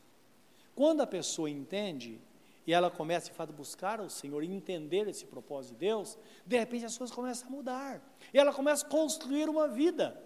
Quando 0.74 1.00
a 1.00 1.06
pessoa 1.06 1.48
entende 1.48 2.20
e 2.66 2.72
ela 2.72 2.90
começa 2.90 3.30
de 3.30 3.36
fato 3.36 3.50
a 3.50 3.56
buscar 3.56 4.00
o 4.00 4.10
Senhor 4.10 4.42
e 4.42 4.52
entender 4.52 5.08
esse 5.08 5.24
propósito 5.24 5.72
de 5.72 5.78
Deus, 5.78 6.18
de 6.44 6.58
repente 6.58 6.84
as 6.84 6.98
coisas 6.98 7.14
começam 7.14 7.48
a 7.48 7.50
mudar. 7.50 8.00
E 8.32 8.38
ela 8.38 8.52
começa 8.52 8.84
a 8.84 8.88
construir 8.88 9.48
uma 9.48 9.68
vida 9.68 10.20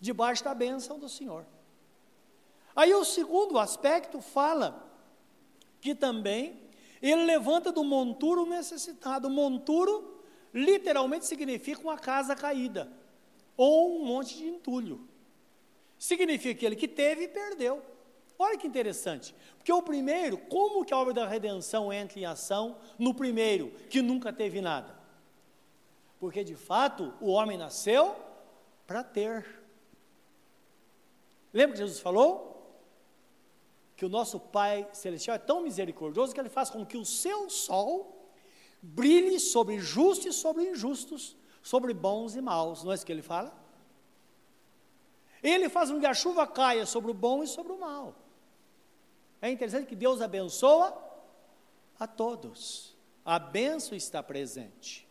debaixo 0.00 0.42
da 0.42 0.54
bênção 0.54 0.98
do 0.98 1.08
Senhor. 1.08 1.44
Aí 2.74 2.94
o 2.94 3.04
segundo 3.04 3.58
aspecto 3.58 4.20
fala 4.20 4.90
que 5.80 5.94
também 5.94 6.58
ele 7.02 7.24
levanta 7.24 7.70
do 7.70 7.84
monturo 7.84 8.46
necessitado. 8.46 9.28
Monturo 9.28 10.22
literalmente 10.54 11.26
significa 11.26 11.82
uma 11.82 11.98
casa 11.98 12.34
caída 12.34 12.90
ou 13.56 14.00
um 14.00 14.04
monte 14.06 14.38
de 14.38 14.46
entulho. 14.46 15.06
Significa 16.02 16.50
aquele 16.58 16.74
que 16.74 16.88
teve 16.88 17.24
e 17.24 17.28
perdeu. 17.28 17.80
Olha 18.36 18.58
que 18.58 18.66
interessante. 18.66 19.32
Porque 19.56 19.72
o 19.72 19.80
primeiro, 19.80 20.36
como 20.36 20.84
que 20.84 20.92
a 20.92 20.98
obra 20.98 21.14
da 21.14 21.28
redenção 21.28 21.92
entra 21.92 22.18
em 22.18 22.24
ação 22.24 22.76
no 22.98 23.14
primeiro, 23.14 23.70
que 23.88 24.02
nunca 24.02 24.32
teve 24.32 24.60
nada? 24.60 24.98
Porque 26.18 26.42
de 26.42 26.56
fato 26.56 27.14
o 27.20 27.30
homem 27.30 27.56
nasceu 27.56 28.16
para 28.84 29.04
ter. 29.04 29.46
Lembra 31.52 31.74
que 31.74 31.78
Jesus 31.78 32.00
falou? 32.00 32.50
que 33.94 34.04
o 34.04 34.08
nosso 34.08 34.40
Pai 34.40 34.88
Celestial 34.92 35.36
é 35.36 35.38
tão 35.38 35.62
misericordioso 35.62 36.34
que 36.34 36.40
Ele 36.40 36.48
faz 36.48 36.68
com 36.68 36.84
que 36.84 36.96
o 36.96 37.04
seu 37.04 37.48
sol 37.48 38.28
brilhe 38.82 39.38
sobre 39.38 39.78
justos 39.78 40.26
e 40.26 40.32
sobre 40.32 40.64
injustos, 40.70 41.36
sobre 41.62 41.94
bons 41.94 42.34
e 42.34 42.40
maus. 42.40 42.82
Não 42.82 42.90
é 42.90 42.96
isso 42.96 43.06
que 43.06 43.12
Ele 43.12 43.22
fala? 43.22 43.61
Ele 45.42 45.68
faz 45.68 45.90
com 45.90 45.98
que 45.98 46.06
a 46.06 46.14
chuva 46.14 46.46
caia 46.46 46.86
sobre 46.86 47.10
o 47.10 47.14
bom 47.14 47.42
e 47.42 47.48
sobre 47.48 47.72
o 47.72 47.78
mal. 47.78 48.14
É 49.40 49.50
interessante 49.50 49.86
que 49.86 49.96
Deus 49.96 50.20
abençoa 50.20 50.96
a 51.98 52.06
todos. 52.06 52.96
A 53.24 53.38
benção 53.38 53.96
está 53.96 54.22
presente. 54.22 55.08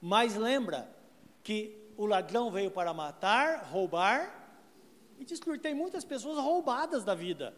Mas 0.00 0.36
lembra 0.36 0.94
que 1.42 1.78
o 1.96 2.04
ladrão 2.04 2.50
veio 2.50 2.70
para 2.70 2.92
matar, 2.92 3.64
roubar 3.70 4.60
e 5.18 5.24
destruir. 5.24 5.60
Tem 5.60 5.74
muitas 5.74 6.04
pessoas 6.04 6.38
roubadas 6.38 7.04
da 7.04 7.14
vida. 7.14 7.54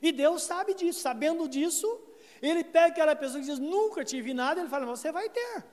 E 0.00 0.12
Deus 0.12 0.42
sabe 0.42 0.72
disso, 0.72 1.00
sabendo 1.00 1.46
disso, 1.46 2.00
ele 2.40 2.64
pega 2.64 2.86
aquela 2.86 3.14
pessoa 3.14 3.40
que 3.40 3.46
diz, 3.46 3.58
nunca 3.58 4.02
tive 4.02 4.32
nada, 4.32 4.60
ele 4.60 4.68
fala, 4.70 4.86
você 4.86 5.12
vai 5.12 5.28
ter. 5.28 5.64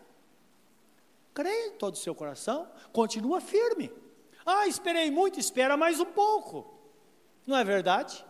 Creia 1.34 1.68
em 1.68 1.78
todo 1.78 1.94
o 1.94 1.98
seu 1.98 2.14
coração, 2.14 2.70
continua 2.92 3.40
firme. 3.40 3.90
Ah, 4.50 4.66
esperei 4.66 5.12
muito, 5.12 5.42
espera 5.42 5.76
mais 5.76 6.00
um 6.00 6.06
pouco. 6.06 6.74
Não 7.46 7.58
é 7.58 7.66
verdade? 7.66 8.26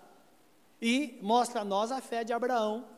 E 0.82 1.20
mostra 1.22 1.62
a 1.62 1.64
nós 1.64 1.92
a 1.92 2.02
fé 2.02 2.24
de 2.24 2.34
Abraão, 2.34 2.90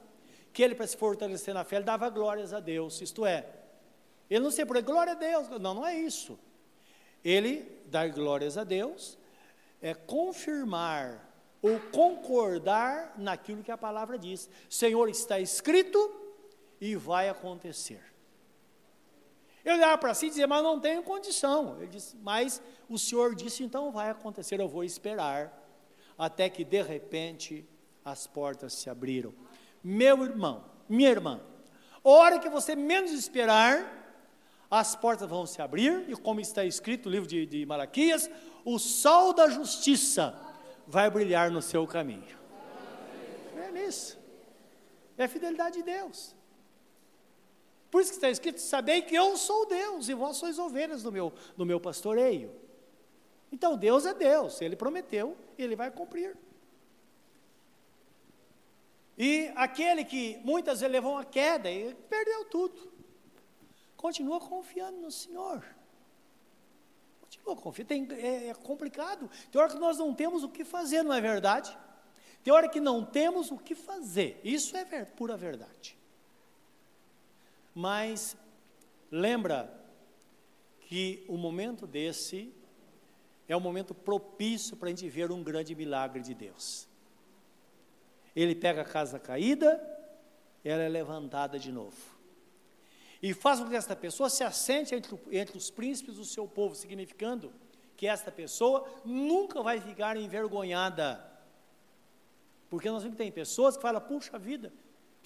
que 0.54 0.64
ele, 0.64 0.74
para 0.74 0.88
se 0.88 0.96
fortalecer 0.96 1.54
na 1.54 1.66
fé, 1.66 1.76
ele 1.76 1.86
dava 1.86 2.10
glórias 2.10 2.54
a 2.54 2.62
Deus, 2.62 3.02
isto 3.02 3.26
é, 3.26 3.46
ele 4.30 4.40
não 4.40 4.52
se 4.52 4.66
por 4.66 4.82
glória 4.82 5.12
a 5.12 5.16
Deus, 5.16 5.50
não, 5.50 5.74
não 5.74 5.86
é 5.86 5.96
isso. 5.96 6.40
Ele 7.22 7.82
dar 7.88 8.10
glórias 8.10 8.58
a 8.58 8.64
Deus 8.64 9.18
é 9.82 9.94
confirmar 9.94 11.30
ou 11.62 11.78
concordar 11.92 13.16
naquilo 13.18 13.64
que 13.64 13.72
a 13.72 13.78
palavra 13.78 14.18
diz. 14.18 14.50
Senhor, 14.70 15.10
está 15.10 15.42
escrito 15.42 16.00
e 16.80 16.96
vai 16.96 17.28
acontecer. 17.28 18.02
Ele 19.70 19.78
olhar 19.78 19.98
para 20.00 20.14
si 20.16 20.26
e 20.26 20.30
dizer, 20.30 20.48
mas 20.48 20.64
não 20.64 20.80
tenho 20.80 21.04
condição. 21.04 21.78
Ele 21.78 21.88
disse, 21.88 22.18
mas 22.18 22.62
o 22.90 22.98
Senhor 22.98 23.36
disse, 23.36 23.64
então 23.64 23.92
vai 23.92 24.10
acontecer, 24.10 24.60
eu 24.60 24.68
vou 24.68 24.84
esperar, 24.84 25.54
até 26.18 26.50
que 26.50 26.64
de 26.64 26.82
repente 26.82 27.68
as 28.04 28.26
portas 28.26 28.74
se 28.74 28.90
abriram. 28.90 29.32
Meu 29.84 30.24
irmão, 30.24 30.66
minha 30.88 31.10
irmã, 31.10 31.40
hora 32.04 32.40
que 32.40 32.50
você 32.50 32.76
menos 32.76 33.12
esperar, 33.12 33.96
as 34.72 34.96
portas 34.96 35.30
vão 35.30 35.46
se 35.46 35.62
abrir, 35.62 36.10
e 36.10 36.16
como 36.16 36.40
está 36.40 36.66
escrito 36.66 37.06
no 37.06 37.12
livro 37.12 37.28
de, 37.28 37.46
de 37.46 37.66
Malaquias, 37.66 38.30
o 38.66 38.80
sol 38.80 39.34
da 39.34 39.50
justiça 39.50 40.36
vai 40.88 41.10
brilhar 41.10 41.52
no 41.52 41.62
seu 41.62 41.86
caminho. 41.86 42.38
É 43.56 43.72
nisso. 43.72 44.18
É 45.18 45.26
a 45.26 45.28
fidelidade 45.28 45.78
de 45.78 45.84
Deus. 45.84 46.36
Por 47.90 48.02
isso 48.02 48.12
que 48.12 48.18
está 48.18 48.30
escrito: 48.30 48.60
sabei 48.60 49.02
que 49.02 49.16
eu 49.16 49.36
sou 49.38 49.66
Deus 49.66 50.10
e 50.10 50.14
vós 50.14 50.38
sois 50.38 50.60
ovelhas 50.60 51.04
do 51.04 51.12
meu, 51.12 51.34
do 51.56 51.66
meu 51.66 51.80
pastoreio. 51.80 52.52
Então 53.52 53.78
Deus 53.78 54.06
é 54.06 54.14
Deus, 54.14 54.62
Ele 54.62 54.76
prometeu, 54.76 55.36
Ele 55.58 55.76
vai 55.76 55.90
cumprir. 55.90 56.38
E 59.18 59.52
aquele 59.56 60.06
que 60.06 60.40
muitas 60.44 60.80
vezes 60.80 60.94
levou 60.94 61.18
a 61.18 61.26
queda 61.26 61.70
e 61.70 61.94
perdeu 62.10 62.46
tudo 62.46 63.00
continua 64.00 64.40
confiando 64.40 64.98
no 64.98 65.12
Senhor. 65.12 65.62
Continua 67.20 67.56
confiando. 67.58 67.90
Tem, 67.90 68.08
é, 68.14 68.48
é 68.48 68.54
complicado. 68.54 69.30
Tem 69.52 69.60
hora 69.60 69.70
que 69.70 69.78
nós 69.78 69.98
não 69.98 70.16
temos 70.16 70.42
o 70.42 70.48
que 70.48 70.64
fazer, 70.64 71.04
não 71.04 71.14
é 71.14 71.20
verdade? 71.20 71.78
Tem 72.42 72.54
hora 72.54 72.70
que 72.70 72.80
não 72.80 73.04
temos 73.04 73.52
o 73.52 73.58
que 73.58 73.76
fazer. 73.76 74.40
Isso 74.42 74.78
é 74.78 74.86
ver, 74.86 75.08
pura 75.08 75.36
verdade. 75.36 75.99
Mas 77.74 78.38
lembra 79.12 79.74
que 80.82 81.26
o 81.28 81.38
momento 81.38 81.86
desse 81.86 82.54
é 83.48 83.56
um 83.56 83.60
momento 83.60 83.94
propício 83.94 84.76
para 84.78 84.88
a 84.88 84.92
gente 84.92 85.08
ver 85.10 85.32
um 85.32 85.44
grande 85.44 85.76
milagre 85.76 86.22
de 86.22 86.34
Deus. 86.34 86.88
Ele 88.36 88.56
pega 88.56 88.82
a 88.82 88.86
casa 88.86 89.20
caída, 89.20 89.82
ela 90.64 90.84
é 90.84 90.90
levantada 90.90 91.58
de 91.58 91.72
novo 91.72 92.20
e 93.22 93.34
faz 93.34 93.60
com 93.60 93.68
que 93.68 93.76
esta 93.76 93.96
pessoa 93.96 94.30
se 94.30 94.44
assente 94.44 94.96
entre, 94.96 95.18
entre 95.32 95.58
os 95.58 95.70
príncipes 95.70 96.16
do 96.16 96.26
seu 96.26 96.48
povo, 96.48 96.74
significando 96.74 97.52
que 97.98 98.08
esta 98.08 98.32
pessoa 98.32 98.88
nunca 99.04 99.62
vai 99.62 99.82
ficar 99.82 100.16
envergonhada. 100.16 101.26
Porque 102.70 102.90
nós 102.90 103.04
vemos 103.04 103.18
que 103.18 103.24
tem 103.24 103.32
pessoas 103.32 103.76
que 103.76 103.82
falam, 103.82 104.00
puxa 104.00 104.40
vida, 104.40 104.72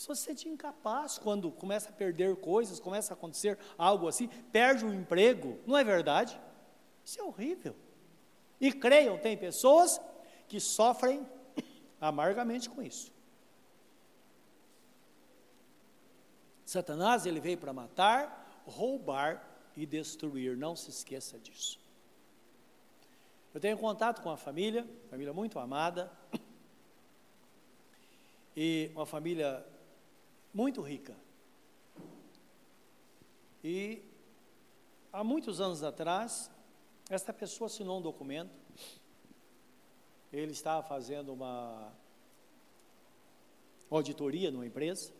pessoa 0.04 0.16
se 0.16 0.24
sente 0.24 0.50
incapaz 0.50 1.18
quando 1.18 1.50
começa 1.50 1.90
a 1.90 1.94
perder 1.94 2.36
coisas, 2.36 2.78
começa 2.78 3.14
a 3.14 3.16
acontecer 3.16 3.58
algo 3.78 4.08
assim, 4.10 4.28
perde 4.52 4.84
o 4.84 4.90
um 4.90 4.94
emprego, 4.94 5.58
não 5.66 5.78
é 5.78 5.84
verdade? 5.84 6.38
Isso 7.06 7.22
é 7.22 7.24
horrível. 7.24 7.74
E 8.60 8.72
creiam, 8.74 9.18
tem 9.18 9.38
pessoas 9.38 10.02
que 10.48 10.60
sofrem 10.60 11.26
amargamente 12.02 12.70
com 12.70 12.82
isso. 12.82 13.14
Satanás 16.66 17.26
ele 17.26 17.40
veio 17.40 17.58
para 17.58 17.72
matar, 17.72 18.62
roubar 18.66 19.48
e 19.78 19.86
destruir. 19.86 20.58
Não 20.58 20.76
se 20.76 20.90
esqueça 20.90 21.40
disso. 21.40 21.80
Eu 23.54 23.62
tenho 23.62 23.78
contato 23.78 24.22
com 24.22 24.30
a 24.30 24.36
família, 24.36 24.86
família 25.10 25.32
muito 25.32 25.60
amada, 25.60 26.12
e 28.58 28.92
uma 28.96 29.06
família 29.06 29.66
muito 30.54 30.82
rica. 30.82 31.16
E 33.64 34.04
há 35.12 35.24
muitos 35.24 35.60
anos 35.60 35.84
atrás, 35.84 36.52
esta 37.10 37.34
pessoa 37.34 37.68
assinou 37.68 38.00
um 38.00 38.02
documento. 38.02 38.56
Ele 40.32 40.52
estava 40.52 40.86
fazendo 40.88 41.34
uma 41.34 41.92
auditoria 43.90 44.52
numa 44.52 44.66
empresa. 44.66 45.12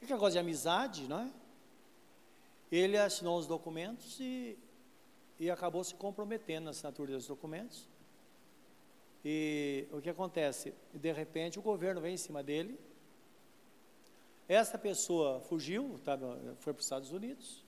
Que 0.00 0.06
negócio 0.06 0.32
de 0.32 0.38
amizade, 0.38 1.08
não 1.08 1.20
é? 1.20 1.30
Ele 2.70 2.98
assinou 2.98 3.38
os 3.38 3.46
documentos 3.46 4.18
e, 4.20 4.58
e 5.40 5.50
acabou 5.50 5.82
se 5.82 5.94
comprometendo 5.94 6.64
na 6.64 6.70
assinatura 6.70 7.12
dos 7.12 7.26
documentos. 7.26 7.88
E 9.24 9.86
o 9.90 10.00
que 10.00 10.10
acontece? 10.10 10.74
De 10.92 11.12
repente 11.12 11.58
o 11.58 11.62
governo 11.62 12.00
vem 12.00 12.14
em 12.14 12.18
cima 12.18 12.42
dele. 12.42 12.78
Essa 14.48 14.78
pessoa 14.78 15.40
fugiu, 15.40 16.00
tá, 16.02 16.16
foi 16.60 16.72
para 16.72 16.80
os 16.80 16.86
Estados 16.86 17.12
Unidos. 17.12 17.62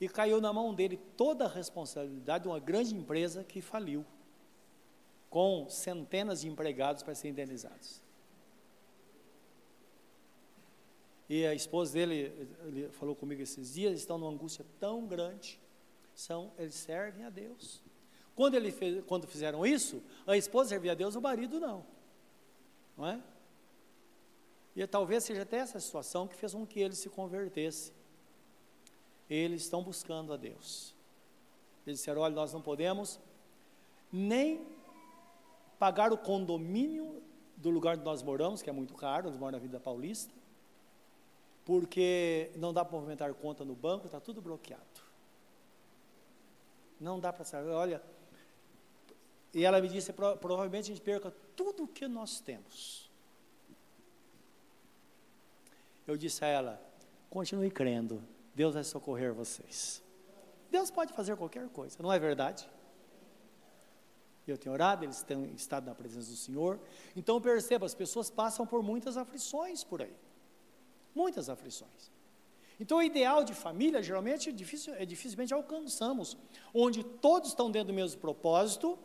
E 0.00 0.08
caiu 0.08 0.40
na 0.40 0.52
mão 0.52 0.72
dele 0.72 0.96
toda 1.16 1.46
a 1.46 1.48
responsabilidade 1.48 2.42
de 2.42 2.48
uma 2.48 2.60
grande 2.60 2.94
empresa 2.94 3.42
que 3.42 3.60
faliu, 3.60 4.04
com 5.28 5.68
centenas 5.68 6.42
de 6.42 6.48
empregados 6.48 7.02
para 7.02 7.14
serem 7.14 7.32
indenizados. 7.32 8.00
E 11.28 11.44
a 11.46 11.54
esposa 11.54 11.94
dele 11.94 12.48
ele 12.66 12.88
falou 12.90 13.16
comigo 13.16 13.42
esses 13.42 13.74
dias, 13.74 13.98
estão 13.98 14.18
numa 14.18 14.30
angústia 14.30 14.64
tão 14.78 15.06
grande, 15.06 15.58
são, 16.14 16.52
eles 16.56 16.74
servem 16.74 17.24
a 17.24 17.30
Deus. 17.30 17.82
Quando, 18.36 18.54
ele 18.54 18.70
fez, 18.70 19.02
quando 19.04 19.26
fizeram 19.26 19.66
isso, 19.66 20.02
a 20.26 20.36
esposa 20.36 20.70
servia 20.70 20.92
a 20.92 20.94
Deus, 20.94 21.16
o 21.16 21.20
marido 21.20 21.58
não. 21.58 21.84
Não 22.96 23.06
é? 23.06 23.20
E 24.74 24.86
talvez 24.86 25.24
seja 25.24 25.42
até 25.42 25.58
essa 25.58 25.78
situação 25.78 26.26
que 26.26 26.34
fez 26.34 26.52
com 26.52 26.66
que 26.66 26.80
ele 26.80 26.94
se 26.94 27.08
convertesse. 27.08 27.92
Eles 29.30 29.62
estão 29.62 29.82
buscando 29.82 30.32
a 30.32 30.36
Deus. 30.36 30.94
Eles 31.86 32.00
disseram: 32.00 32.22
olha, 32.22 32.34
nós 32.34 32.52
não 32.52 32.60
podemos 32.60 33.20
nem 34.12 34.66
pagar 35.78 36.12
o 36.12 36.18
condomínio 36.18 37.22
do 37.56 37.70
lugar 37.70 37.96
onde 37.96 38.04
nós 38.04 38.22
moramos, 38.22 38.62
que 38.62 38.70
é 38.70 38.72
muito 38.72 38.94
caro, 38.94 39.28
nós 39.28 39.36
moramos 39.36 39.60
na 39.60 39.66
Vida 39.66 39.80
Paulista, 39.80 40.32
porque 41.64 42.50
não 42.56 42.72
dá 42.72 42.84
para 42.84 42.96
movimentar 42.96 43.32
conta 43.34 43.64
no 43.64 43.74
banco, 43.74 44.06
está 44.06 44.20
tudo 44.20 44.40
bloqueado. 44.40 44.82
Não 47.00 47.20
dá 47.20 47.32
para 47.32 47.44
saber, 47.44 47.70
olha. 47.70 48.02
E 49.52 49.64
ela 49.64 49.80
me 49.80 49.88
disse: 49.88 50.12
provavelmente 50.12 50.84
a 50.84 50.94
gente 50.94 51.00
perca 51.00 51.32
tudo 51.54 51.84
o 51.84 51.88
que 51.88 52.08
nós 52.08 52.40
temos. 52.40 53.10
Eu 56.06 56.16
disse 56.16 56.44
a 56.44 56.48
ela: 56.48 56.82
continue 57.30 57.70
crendo, 57.70 58.22
Deus 58.54 58.74
vai 58.74 58.84
socorrer 58.84 59.32
vocês. 59.32 60.02
Deus 60.70 60.90
pode 60.90 61.12
fazer 61.12 61.36
qualquer 61.36 61.68
coisa, 61.68 61.96
não 62.00 62.12
é 62.12 62.18
verdade? 62.18 62.68
Eu 64.46 64.58
tenho 64.58 64.74
orado, 64.74 65.04
eles 65.04 65.22
têm 65.22 65.52
estado 65.54 65.86
na 65.86 65.94
presença 65.94 66.30
do 66.30 66.36
Senhor. 66.36 66.78
Então 67.16 67.40
perceba, 67.40 67.86
as 67.86 67.94
pessoas 67.94 68.28
passam 68.28 68.66
por 68.66 68.82
muitas 68.82 69.16
aflições 69.16 69.82
por 69.82 70.02
aí 70.02 70.14
muitas 71.14 71.48
aflições. 71.48 72.12
Então, 72.80 72.98
o 72.98 73.02
ideal 73.02 73.44
de 73.44 73.54
família, 73.54 74.02
geralmente, 74.02 74.48
é, 74.48 74.52
difícil, 74.52 74.94
é 74.94 75.06
dificilmente 75.06 75.54
alcançamos, 75.54 76.36
onde 76.74 77.04
todos 77.04 77.50
estão 77.50 77.70
dentro 77.70 77.88
do 77.88 77.94
mesmo 77.94 78.20
propósito 78.20 78.98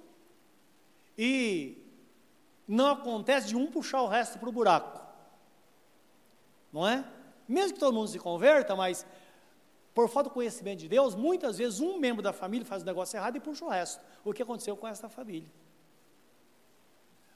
e 1.15 1.77
não 2.67 2.87
acontece 2.87 3.49
de 3.49 3.55
um 3.55 3.67
puxar 3.67 4.01
o 4.01 4.07
resto 4.07 4.39
para 4.39 4.49
o 4.49 4.51
buraco. 4.51 5.07
Não 6.71 6.87
é? 6.87 7.05
Mesmo 7.47 7.73
que 7.73 7.79
todo 7.79 7.93
mundo 7.93 8.07
se 8.07 8.19
converta, 8.19 8.75
mas 8.75 9.05
por 9.93 10.07
falta 10.07 10.29
de 10.29 10.33
conhecimento 10.33 10.79
de 10.79 10.87
Deus, 10.87 11.15
muitas 11.15 11.57
vezes 11.57 11.79
um 11.79 11.97
membro 11.97 12.21
da 12.21 12.31
família 12.31 12.65
faz 12.65 12.83
o 12.83 12.85
negócio 12.85 13.17
errado 13.17 13.35
e 13.35 13.39
puxa 13.39 13.65
o 13.65 13.69
resto. 13.69 14.03
O 14.23 14.33
que 14.33 14.43
aconteceu 14.43 14.77
com 14.77 14.87
essa 14.87 15.09
família? 15.09 15.49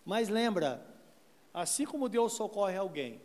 Mas 0.06 0.30
lembra, 0.30 0.86
assim 1.54 1.86
como 1.86 2.08
Deus 2.08 2.34
socorre 2.34 2.78
alguém, 2.78 3.22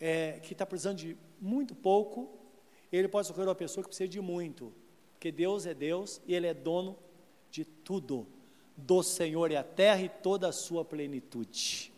é, 0.00 0.40
que 0.40 0.52
está 0.52 0.64
precisando 0.64 0.96
de 0.96 1.16
muito 1.40 1.74
pouco, 1.74 2.38
ele 2.90 3.06
pode 3.06 3.26
socorrer 3.26 3.48
uma 3.48 3.54
pessoa 3.54 3.84
que 3.84 3.88
precisa 3.90 4.08
de 4.08 4.20
muito, 4.20 4.72
porque 5.12 5.30
Deus 5.30 5.66
é 5.66 5.74
Deus 5.74 6.20
e 6.26 6.34
Ele 6.34 6.46
é 6.46 6.54
dono 6.54 6.98
de 7.50 7.64
tudo. 7.64 8.26
Do 8.76 9.02
Senhor 9.02 9.52
é 9.52 9.56
a 9.56 9.62
terra 9.62 10.00
e 10.00 10.08
toda 10.08 10.48
a 10.48 10.52
sua 10.52 10.84
plenitude. 10.84 11.92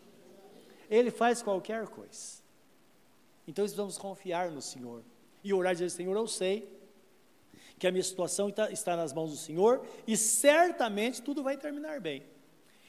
Ele 0.93 1.09
faz 1.09 1.41
qualquer 1.41 1.87
coisa. 1.87 2.43
Então 3.47 3.63
precisamos 3.63 3.97
confiar 3.97 4.51
no 4.51 4.61
Senhor 4.61 5.01
e 5.43 5.51
orar 5.51 5.71
e 5.71 5.75
dizer: 5.77 5.89
Senhor, 5.89 6.15
eu 6.15 6.27
sei 6.27 6.71
que 7.79 7.87
a 7.87 7.91
minha 7.91 8.03
situação 8.03 8.47
está, 8.47 8.95
nas 8.95 9.11
mãos 9.11 9.31
do 9.31 9.35
Senhor 9.35 9.83
e 10.05 10.15
certamente 10.15 11.19
tudo 11.19 11.41
vai 11.41 11.57
terminar 11.57 11.99
bem. 11.99 12.23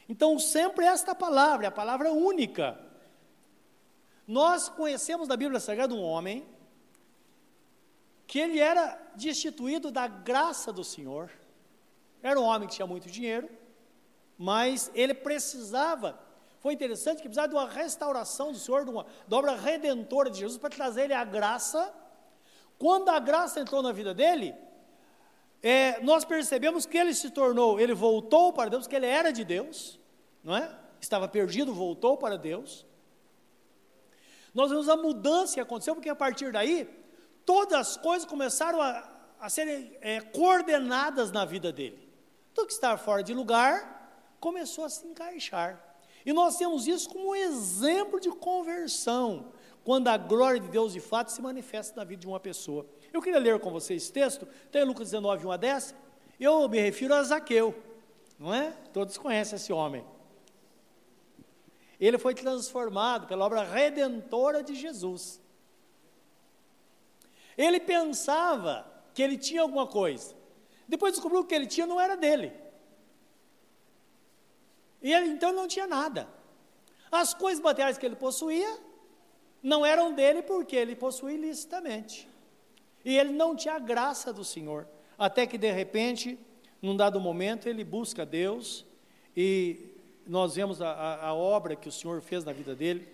Então, 0.06 0.38
sempre 0.38 0.84
esta 0.84 1.14
palavra, 1.14 1.68
a 1.68 1.70
palavra 1.70 2.12
única. 2.12 2.78
Nós 4.28 4.68
conhecemos 4.68 5.26
da 5.26 5.34
Bíblia 5.34 5.58
Sagrada 5.58 5.94
um 5.94 6.02
homem 6.02 6.46
que 8.26 8.38
ele 8.38 8.60
era 8.60 9.00
destituído 9.16 9.90
da 9.90 10.06
graça 10.06 10.70
do 10.70 10.84
Senhor. 10.84 11.30
Era 12.22 12.38
um 12.38 12.44
homem 12.44 12.68
que 12.68 12.74
tinha 12.74 12.86
muito 12.86 13.10
dinheiro, 13.10 13.48
mas 14.36 14.90
ele 14.94 15.14
precisava. 15.14 16.22
Foi 16.64 16.72
interessante 16.72 17.18
que 17.18 17.28
precisava 17.28 17.48
de 17.48 17.54
uma 17.54 17.68
restauração 17.68 18.50
do 18.50 18.56
Senhor, 18.56 18.86
de 18.86 18.90
uma 18.90 19.04
da 19.28 19.36
obra 19.36 19.54
redentora 19.54 20.30
de 20.30 20.38
Jesus, 20.38 20.56
para 20.56 20.70
trazer 20.70 21.02
ele 21.02 21.12
a 21.12 21.22
graça. 21.22 21.92
Quando 22.78 23.10
a 23.10 23.18
graça 23.18 23.60
entrou 23.60 23.82
na 23.82 23.92
vida 23.92 24.14
dele, 24.14 24.54
é, 25.62 26.00
nós 26.00 26.24
percebemos 26.24 26.86
que 26.86 26.96
ele 26.96 27.12
se 27.12 27.28
tornou, 27.28 27.78
ele 27.78 27.92
voltou 27.92 28.50
para 28.50 28.70
Deus, 28.70 28.86
que 28.86 28.96
ele 28.96 29.04
era 29.04 29.30
de 29.30 29.44
Deus, 29.44 30.00
não 30.42 30.56
é? 30.56 30.74
Estava 30.98 31.28
perdido, 31.28 31.74
voltou 31.74 32.16
para 32.16 32.38
Deus. 32.38 32.86
Nós 34.54 34.70
vemos 34.70 34.88
a 34.88 34.96
mudança 34.96 35.52
que 35.52 35.60
aconteceu, 35.60 35.94
porque 35.94 36.08
a 36.08 36.16
partir 36.16 36.50
daí, 36.50 36.88
todas 37.44 37.78
as 37.78 37.96
coisas 37.98 38.26
começaram 38.26 38.80
a, 38.80 39.06
a 39.38 39.50
serem 39.50 39.94
é, 40.00 40.22
coordenadas 40.22 41.30
na 41.30 41.44
vida 41.44 41.70
dele. 41.70 42.10
Tudo 42.54 42.68
que 42.68 42.72
estava 42.72 42.96
fora 42.96 43.22
de 43.22 43.34
lugar 43.34 44.34
começou 44.40 44.86
a 44.86 44.88
se 44.88 45.06
encaixar. 45.06 45.83
E 46.24 46.32
nós 46.32 46.56
temos 46.56 46.86
isso 46.86 47.08
como 47.08 47.30
um 47.30 47.34
exemplo 47.34 48.18
de 48.18 48.30
conversão, 48.30 49.52
quando 49.84 50.08
a 50.08 50.16
glória 50.16 50.58
de 50.58 50.68
Deus 50.68 50.94
de 50.94 51.00
fato 51.00 51.30
se 51.30 51.42
manifesta 51.42 51.94
na 51.96 52.04
vida 52.04 52.20
de 52.20 52.26
uma 52.26 52.40
pessoa. 52.40 52.86
Eu 53.12 53.20
queria 53.20 53.38
ler 53.38 53.60
com 53.60 53.70
vocês 53.70 54.04
esse 54.04 54.12
texto, 54.12 54.46
tem 54.72 54.82
Lucas 54.84 55.10
19, 55.10 55.46
1 55.46 55.52
a 55.52 55.56
10. 55.56 55.94
Eu 56.40 56.68
me 56.68 56.80
refiro 56.80 57.14
a 57.14 57.22
Zaqueu, 57.22 57.74
não 58.38 58.52
é? 58.52 58.70
Todos 58.92 59.18
conhecem 59.18 59.56
esse 59.56 59.72
homem. 59.72 60.04
Ele 62.00 62.18
foi 62.18 62.34
transformado 62.34 63.26
pela 63.26 63.44
obra 63.44 63.62
redentora 63.62 64.62
de 64.62 64.74
Jesus. 64.74 65.40
Ele 67.56 67.78
pensava 67.78 68.86
que 69.12 69.22
ele 69.22 69.38
tinha 69.38 69.62
alguma 69.62 69.86
coisa. 69.86 70.34
Depois 70.88 71.12
descobriu 71.12 71.44
que 71.44 71.54
ele 71.54 71.66
tinha 71.66 71.86
não 71.86 72.00
era 72.00 72.16
dele. 72.16 72.52
E 75.04 75.12
ele 75.12 75.28
então 75.28 75.52
não 75.52 75.68
tinha 75.68 75.86
nada. 75.86 76.26
As 77.12 77.34
coisas 77.34 77.62
materiais 77.62 77.98
que 77.98 78.06
ele 78.06 78.16
possuía 78.16 78.78
não 79.62 79.84
eram 79.84 80.14
dele 80.14 80.40
porque 80.42 80.74
ele 80.74 80.96
possuía 80.96 81.34
ilicitamente. 81.34 82.26
E 83.04 83.14
ele 83.18 83.34
não 83.34 83.54
tinha 83.54 83.74
a 83.74 83.78
graça 83.78 84.32
do 84.32 84.42
Senhor. 84.42 84.88
Até 85.18 85.46
que 85.46 85.58
de 85.58 85.70
repente, 85.70 86.38
num 86.80 86.96
dado 86.96 87.20
momento, 87.20 87.68
ele 87.68 87.84
busca 87.84 88.24
Deus 88.24 88.86
e 89.36 89.90
nós 90.26 90.54
vemos 90.54 90.80
a, 90.80 90.90
a, 90.90 91.26
a 91.26 91.34
obra 91.34 91.76
que 91.76 91.88
o 91.88 91.92
Senhor 91.92 92.22
fez 92.22 92.42
na 92.42 92.54
vida 92.54 92.74
dele, 92.74 93.06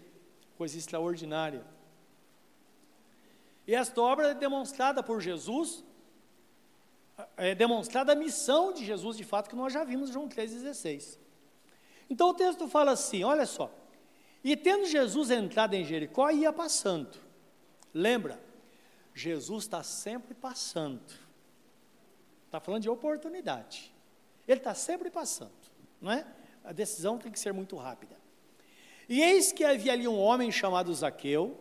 coisa 0.56 0.78
extraordinária. 0.78 1.66
E 3.66 3.74
esta 3.74 4.00
obra 4.00 4.28
é 4.28 4.34
demonstrada 4.34 5.02
por 5.02 5.20
Jesus, 5.20 5.84
é 7.36 7.52
demonstrada 7.52 8.12
a 8.12 8.14
missão 8.14 8.72
de 8.72 8.84
Jesus, 8.84 9.16
de 9.16 9.24
fato, 9.24 9.50
que 9.50 9.56
nós 9.56 9.72
já 9.72 9.82
vimos 9.82 10.10
João 10.10 10.28
3,16. 10.28 11.18
Então 12.10 12.30
o 12.30 12.34
texto 12.34 12.68
fala 12.68 12.90
assim: 12.90 13.22
olha 13.22 13.46
só. 13.46 13.72
E 14.42 14.56
tendo 14.56 14.86
Jesus 14.86 15.30
entrado 15.30 15.74
em 15.74 15.84
Jericó, 15.84 16.30
ia 16.30 16.52
passando. 16.52 17.16
Lembra? 17.94 18.40
Jesus 19.14 19.64
está 19.64 19.82
sempre 19.82 20.34
passando. 20.34 21.00
Está 22.46 22.58
falando 22.58 22.82
de 22.82 22.90
oportunidade. 22.90 23.94
Ele 24.48 24.58
está 24.58 24.74
sempre 24.74 25.10
passando, 25.10 25.52
não 26.00 26.10
é? 26.10 26.26
A 26.64 26.72
decisão 26.72 27.16
tem 27.16 27.30
que 27.30 27.38
ser 27.38 27.52
muito 27.52 27.76
rápida. 27.76 28.16
E 29.08 29.22
eis 29.22 29.52
que 29.52 29.64
havia 29.64 29.92
ali 29.92 30.08
um 30.08 30.18
homem 30.18 30.50
chamado 30.50 30.92
Zaqueu, 30.92 31.58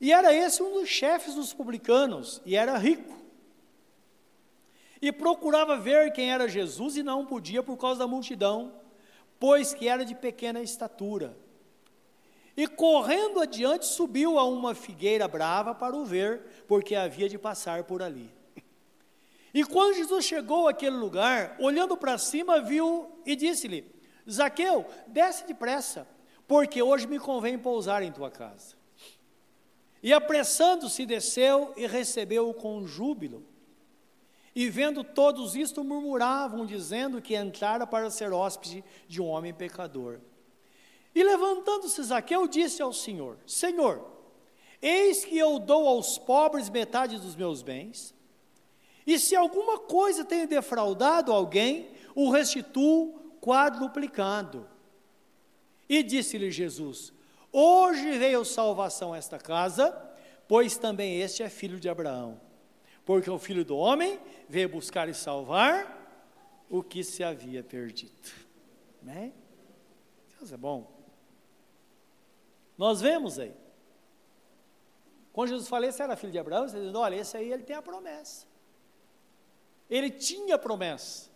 e 0.00 0.12
era 0.12 0.34
esse 0.34 0.62
um 0.62 0.72
dos 0.72 0.88
chefes 0.88 1.34
dos 1.34 1.52
publicanos, 1.54 2.42
e 2.44 2.56
era 2.56 2.76
rico. 2.76 3.16
E 5.00 5.12
procurava 5.12 5.78
ver 5.78 6.12
quem 6.12 6.30
era 6.30 6.48
Jesus 6.48 6.96
e 6.96 7.02
não 7.02 7.24
podia 7.24 7.62
por 7.62 7.76
causa 7.76 8.00
da 8.00 8.06
multidão, 8.06 8.77
pois 9.38 9.72
que 9.72 9.88
era 9.88 10.04
de 10.04 10.14
pequena 10.14 10.60
estatura. 10.60 11.36
E 12.56 12.66
correndo 12.66 13.40
adiante, 13.40 13.86
subiu 13.86 14.38
a 14.38 14.44
uma 14.44 14.74
figueira 14.74 15.28
brava 15.28 15.74
para 15.74 15.96
o 15.96 16.04
ver, 16.04 16.64
porque 16.66 16.94
havia 16.94 17.28
de 17.28 17.38
passar 17.38 17.84
por 17.84 18.02
ali. 18.02 18.30
E 19.54 19.64
quando 19.64 19.94
Jesus 19.94 20.24
chegou 20.24 20.68
àquele 20.68 20.96
lugar, 20.96 21.56
olhando 21.58 21.96
para 21.96 22.18
cima, 22.18 22.60
viu 22.60 23.10
e 23.24 23.34
disse-lhe: 23.34 23.90
Zaqueu, 24.30 24.84
desce 25.06 25.46
depressa, 25.46 26.06
porque 26.46 26.82
hoje 26.82 27.06
me 27.06 27.18
convém 27.18 27.58
pousar 27.58 28.02
em 28.02 28.12
tua 28.12 28.30
casa. 28.30 28.76
E 30.02 30.12
apressando-se, 30.12 31.06
desceu 31.06 31.72
e 31.76 31.86
recebeu-o 31.86 32.54
com 32.54 32.86
júbilo. 32.86 33.44
E 34.58 34.68
vendo 34.68 35.04
todos 35.04 35.54
isto, 35.54 35.84
murmuravam, 35.84 36.66
dizendo 36.66 37.22
que 37.22 37.36
entrara 37.36 37.86
para 37.86 38.10
ser 38.10 38.32
hóspede 38.32 38.84
de 39.06 39.22
um 39.22 39.28
homem 39.28 39.54
pecador. 39.54 40.18
E 41.14 41.22
levantando-se 41.22 42.02
Zaqueu, 42.02 42.48
disse 42.48 42.82
ao 42.82 42.92
Senhor: 42.92 43.38
Senhor, 43.46 44.04
eis 44.82 45.24
que 45.24 45.38
eu 45.38 45.60
dou 45.60 45.86
aos 45.86 46.18
pobres 46.18 46.68
metade 46.68 47.20
dos 47.20 47.36
meus 47.36 47.62
bens, 47.62 48.12
e 49.06 49.16
se 49.16 49.36
alguma 49.36 49.78
coisa 49.78 50.24
tenho 50.24 50.48
defraudado 50.48 51.32
alguém, 51.32 51.90
o 52.12 52.28
restituo 52.28 53.14
quadruplicado. 53.40 54.68
E 55.88 56.02
disse-lhe 56.02 56.50
Jesus: 56.50 57.12
Hoje 57.52 58.18
veio 58.18 58.44
salvação 58.44 59.12
a 59.12 59.18
esta 59.18 59.38
casa, 59.38 59.96
pois 60.48 60.76
também 60.76 61.20
este 61.20 61.44
é 61.44 61.48
filho 61.48 61.78
de 61.78 61.88
Abraão. 61.88 62.47
Porque 63.08 63.30
o 63.30 63.38
filho 63.38 63.64
do 63.64 63.74
homem 63.74 64.20
veio 64.50 64.68
buscar 64.68 65.08
e 65.08 65.14
salvar 65.14 65.96
o 66.68 66.82
que 66.82 67.02
se 67.02 67.24
havia 67.24 67.64
perdido. 67.64 68.12
Amém? 69.00 69.32
Deus 70.38 70.52
é 70.52 70.58
bom. 70.58 70.92
Nós 72.76 73.00
vemos 73.00 73.38
aí. 73.38 73.54
Quando 75.32 75.48
Jesus 75.48 75.68
falou, 75.68 75.88
esse 75.88 76.02
era 76.02 76.16
filho 76.16 76.32
de 76.32 76.38
Abraão, 76.38 76.68
você 76.68 76.78
diz, 76.78 76.94
olha, 76.94 77.14
esse 77.14 77.34
aí 77.34 77.50
ele 77.50 77.62
tem 77.62 77.74
a 77.74 77.80
promessa. 77.80 78.46
Ele 79.88 80.10
tinha 80.10 80.56
a 80.56 80.58
promessa, 80.58 81.30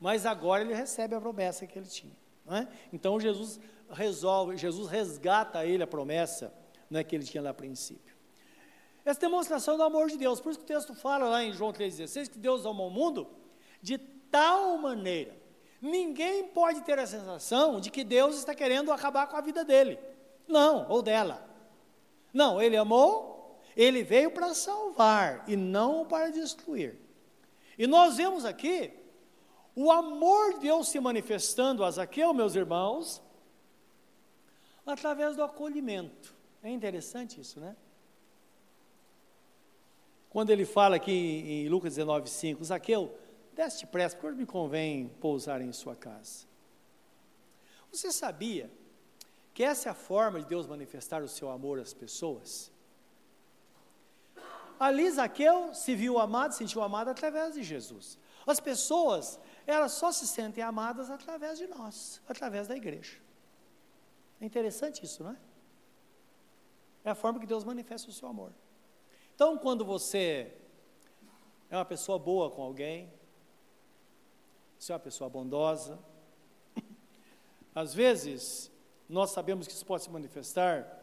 mas 0.00 0.26
agora 0.26 0.64
ele 0.64 0.74
recebe 0.74 1.14
a 1.14 1.20
promessa 1.20 1.68
que 1.68 1.78
ele 1.78 1.86
tinha. 1.86 2.16
É? 2.48 2.66
Então 2.92 3.20
Jesus 3.20 3.60
resolve, 3.88 4.56
Jesus 4.56 4.90
resgata 4.90 5.64
ele 5.64 5.84
a 5.84 5.86
promessa 5.86 6.52
é 6.90 7.04
que 7.04 7.14
ele 7.14 7.24
tinha 7.24 7.44
lá 7.44 7.50
a 7.50 7.54
princípio. 7.54 8.11
Essa 9.04 9.20
demonstração 9.20 9.76
do 9.76 9.82
amor 9.82 10.08
de 10.08 10.16
Deus, 10.16 10.40
por 10.40 10.50
isso 10.50 10.60
que 10.60 10.64
o 10.64 10.74
texto 10.74 10.94
fala 10.94 11.28
lá 11.28 11.42
em 11.42 11.52
João 11.52 11.72
3,16 11.72 12.30
que 12.30 12.38
Deus 12.38 12.64
amou 12.64 12.88
o 12.88 12.90
mundo 12.90 13.26
de 13.80 13.98
tal 13.98 14.78
maneira. 14.78 15.36
Ninguém 15.80 16.46
pode 16.48 16.82
ter 16.82 16.98
a 16.98 17.06
sensação 17.06 17.80
de 17.80 17.90
que 17.90 18.04
Deus 18.04 18.36
está 18.36 18.54
querendo 18.54 18.92
acabar 18.92 19.26
com 19.26 19.36
a 19.36 19.40
vida 19.40 19.64
dele. 19.64 19.98
Não, 20.46 20.88
ou 20.88 21.02
dela. 21.02 21.44
Não, 22.32 22.62
ele 22.62 22.76
amou, 22.76 23.60
ele 23.76 24.04
veio 24.04 24.30
para 24.30 24.54
salvar 24.54 25.44
e 25.48 25.56
não 25.56 26.06
para 26.06 26.30
destruir. 26.30 26.98
E 27.76 27.86
nós 27.86 28.16
vemos 28.16 28.44
aqui 28.44 28.92
o 29.74 29.90
amor 29.90 30.54
de 30.54 30.60
Deus 30.60 30.88
se 30.88 31.00
manifestando 31.00 31.84
a 31.84 31.90
Zaqueu, 31.90 32.32
meus 32.32 32.54
irmãos, 32.54 33.20
através 34.86 35.34
do 35.34 35.42
acolhimento. 35.42 36.34
É 36.62 36.70
interessante 36.70 37.40
isso, 37.40 37.58
né? 37.58 37.74
Quando 40.32 40.48
ele 40.48 40.64
fala 40.64 40.96
aqui 40.96 41.12
em 41.12 41.68
Lucas 41.68 41.96
19, 41.96 42.26
5, 42.30 42.64
Zaqueu, 42.64 43.14
desce 43.52 43.84
depressa, 43.84 44.16
porque 44.16 44.34
me 44.34 44.46
convém 44.46 45.08
pousar 45.20 45.60
em 45.60 45.70
sua 45.74 45.94
casa. 45.94 46.46
Você 47.92 48.10
sabia 48.10 48.70
que 49.52 49.62
essa 49.62 49.90
é 49.90 49.92
a 49.92 49.94
forma 49.94 50.40
de 50.40 50.46
Deus 50.46 50.66
manifestar 50.66 51.22
o 51.22 51.28
seu 51.28 51.50
amor 51.50 51.78
às 51.78 51.92
pessoas. 51.92 52.72
Ali 54.80 55.10
Zaqueu 55.10 55.74
se 55.74 55.94
viu 55.94 56.18
amado, 56.18 56.54
sentiu 56.54 56.80
amado 56.80 57.10
através 57.10 57.52
de 57.52 57.62
Jesus. 57.62 58.18
As 58.46 58.58
pessoas, 58.58 59.38
elas 59.66 59.92
só 59.92 60.10
se 60.10 60.26
sentem 60.26 60.64
amadas 60.64 61.10
através 61.10 61.58
de 61.58 61.66
nós, 61.66 62.22
através 62.26 62.66
da 62.68 62.74
igreja. 62.74 63.18
É 64.40 64.46
interessante 64.46 65.04
isso, 65.04 65.22
não 65.24 65.32
é? 65.32 65.36
É 67.04 67.10
a 67.10 67.14
forma 67.14 67.38
que 67.38 67.46
Deus 67.46 67.64
manifesta 67.64 68.08
o 68.08 68.14
seu 68.14 68.26
amor. 68.26 68.50
Então, 69.34 69.56
quando 69.56 69.84
você 69.84 70.54
é 71.70 71.76
uma 71.76 71.84
pessoa 71.84 72.18
boa 72.18 72.50
com 72.50 72.62
alguém, 72.62 73.12
você 74.78 74.92
é 74.92 74.94
uma 74.94 75.00
pessoa 75.00 75.30
bondosa, 75.30 75.98
às 77.74 77.94
vezes 77.94 78.70
nós 79.08 79.30
sabemos 79.30 79.66
que 79.66 79.72
isso 79.72 79.86
pode 79.86 80.02
se 80.02 80.10
manifestar 80.10 81.00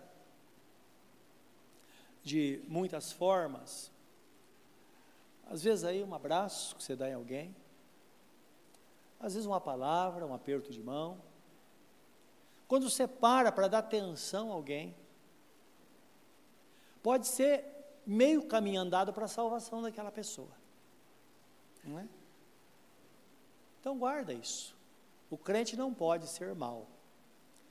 de 2.24 2.62
muitas 2.68 3.12
formas. 3.12 3.92
Às 5.50 5.64
vezes 5.64 5.84
aí 5.84 6.04
um 6.04 6.14
abraço 6.14 6.76
que 6.76 6.84
você 6.84 6.96
dá 6.96 7.10
em 7.10 7.14
alguém, 7.14 7.56
às 9.20 9.34
vezes 9.34 9.48
uma 9.48 9.60
palavra, 9.60 10.26
um 10.26 10.34
aperto 10.34 10.72
de 10.72 10.82
mão. 10.82 11.20
Quando 12.68 12.90
você 12.90 13.08
para 13.08 13.52
para 13.52 13.68
dar 13.68 13.80
atenção 13.80 14.52
a 14.52 14.54
alguém, 14.54 14.96
pode 17.02 17.28
ser 17.28 17.79
meio 18.10 18.44
caminho 18.48 18.82
andado 18.82 19.14
para 19.14 19.26
a 19.26 19.28
salvação 19.28 19.82
daquela 19.82 20.12
pessoa. 20.12 20.50
Não 21.84 22.00
é? 22.00 22.08
Então 23.80 23.98
guarda 23.98 24.34
isso. 24.34 24.76
O 25.30 25.38
crente 25.38 25.78
não 25.78 25.94
pode 25.94 26.28
ser 26.28 26.56
mal. 26.56 26.88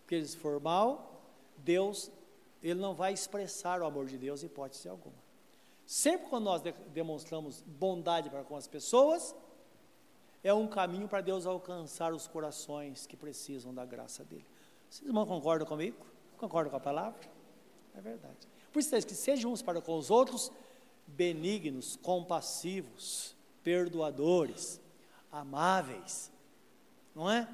Porque 0.01 0.25
se 0.25 0.37
for 0.37 0.61
mal, 0.61 1.21
Deus, 1.57 2.11
ele 2.63 2.81
não 2.81 2.95
vai 2.95 3.13
expressar 3.13 3.83
o 3.83 3.85
amor 3.85 4.07
de 4.07 4.17
Deus 4.17 4.43
em 4.43 4.47
hipótese 4.47 4.89
alguma. 4.89 5.17
Sempre 5.85 6.29
quando 6.29 6.45
nós 6.45 6.63
de 6.63 6.73
demonstramos 6.93 7.61
bondade 7.63 8.31
para 8.31 8.45
com 8.45 8.57
as 8.57 8.69
pessoas, 8.69 9.35
é 10.45 10.55
um 10.55 10.69
caminho 10.69 11.09
para 11.09 11.21
Deus 11.21 11.47
alcançar 11.47 12.15
os 12.15 12.29
corações 12.29 13.07
que 13.07 13.17
precisam 13.17 13.75
da 13.75 13.85
graça 13.85 14.25
dele. 14.25 14.47
Vocês 14.89 15.07
irmãos 15.07 15.27
concordam 15.27 15.67
comigo? 15.67 16.07
Concordam 16.37 16.71
com 16.71 16.77
a 16.77 16.81
palavra? 16.81 17.21
É 17.97 18.01
verdade. 18.01 18.58
Por 18.73 18.81
isso 18.81 18.91
que 19.07 19.15
sejam 19.15 19.53
uns 19.53 19.63
para 19.63 19.81
com 19.81 19.97
os 19.97 20.11
outros 20.11 20.53
benignos, 21.07 21.97
compassivos, 21.97 23.35
perdoadores, 23.63 24.81
amáveis, 25.33 26.31
não 27.15 27.31
é? 27.31 27.49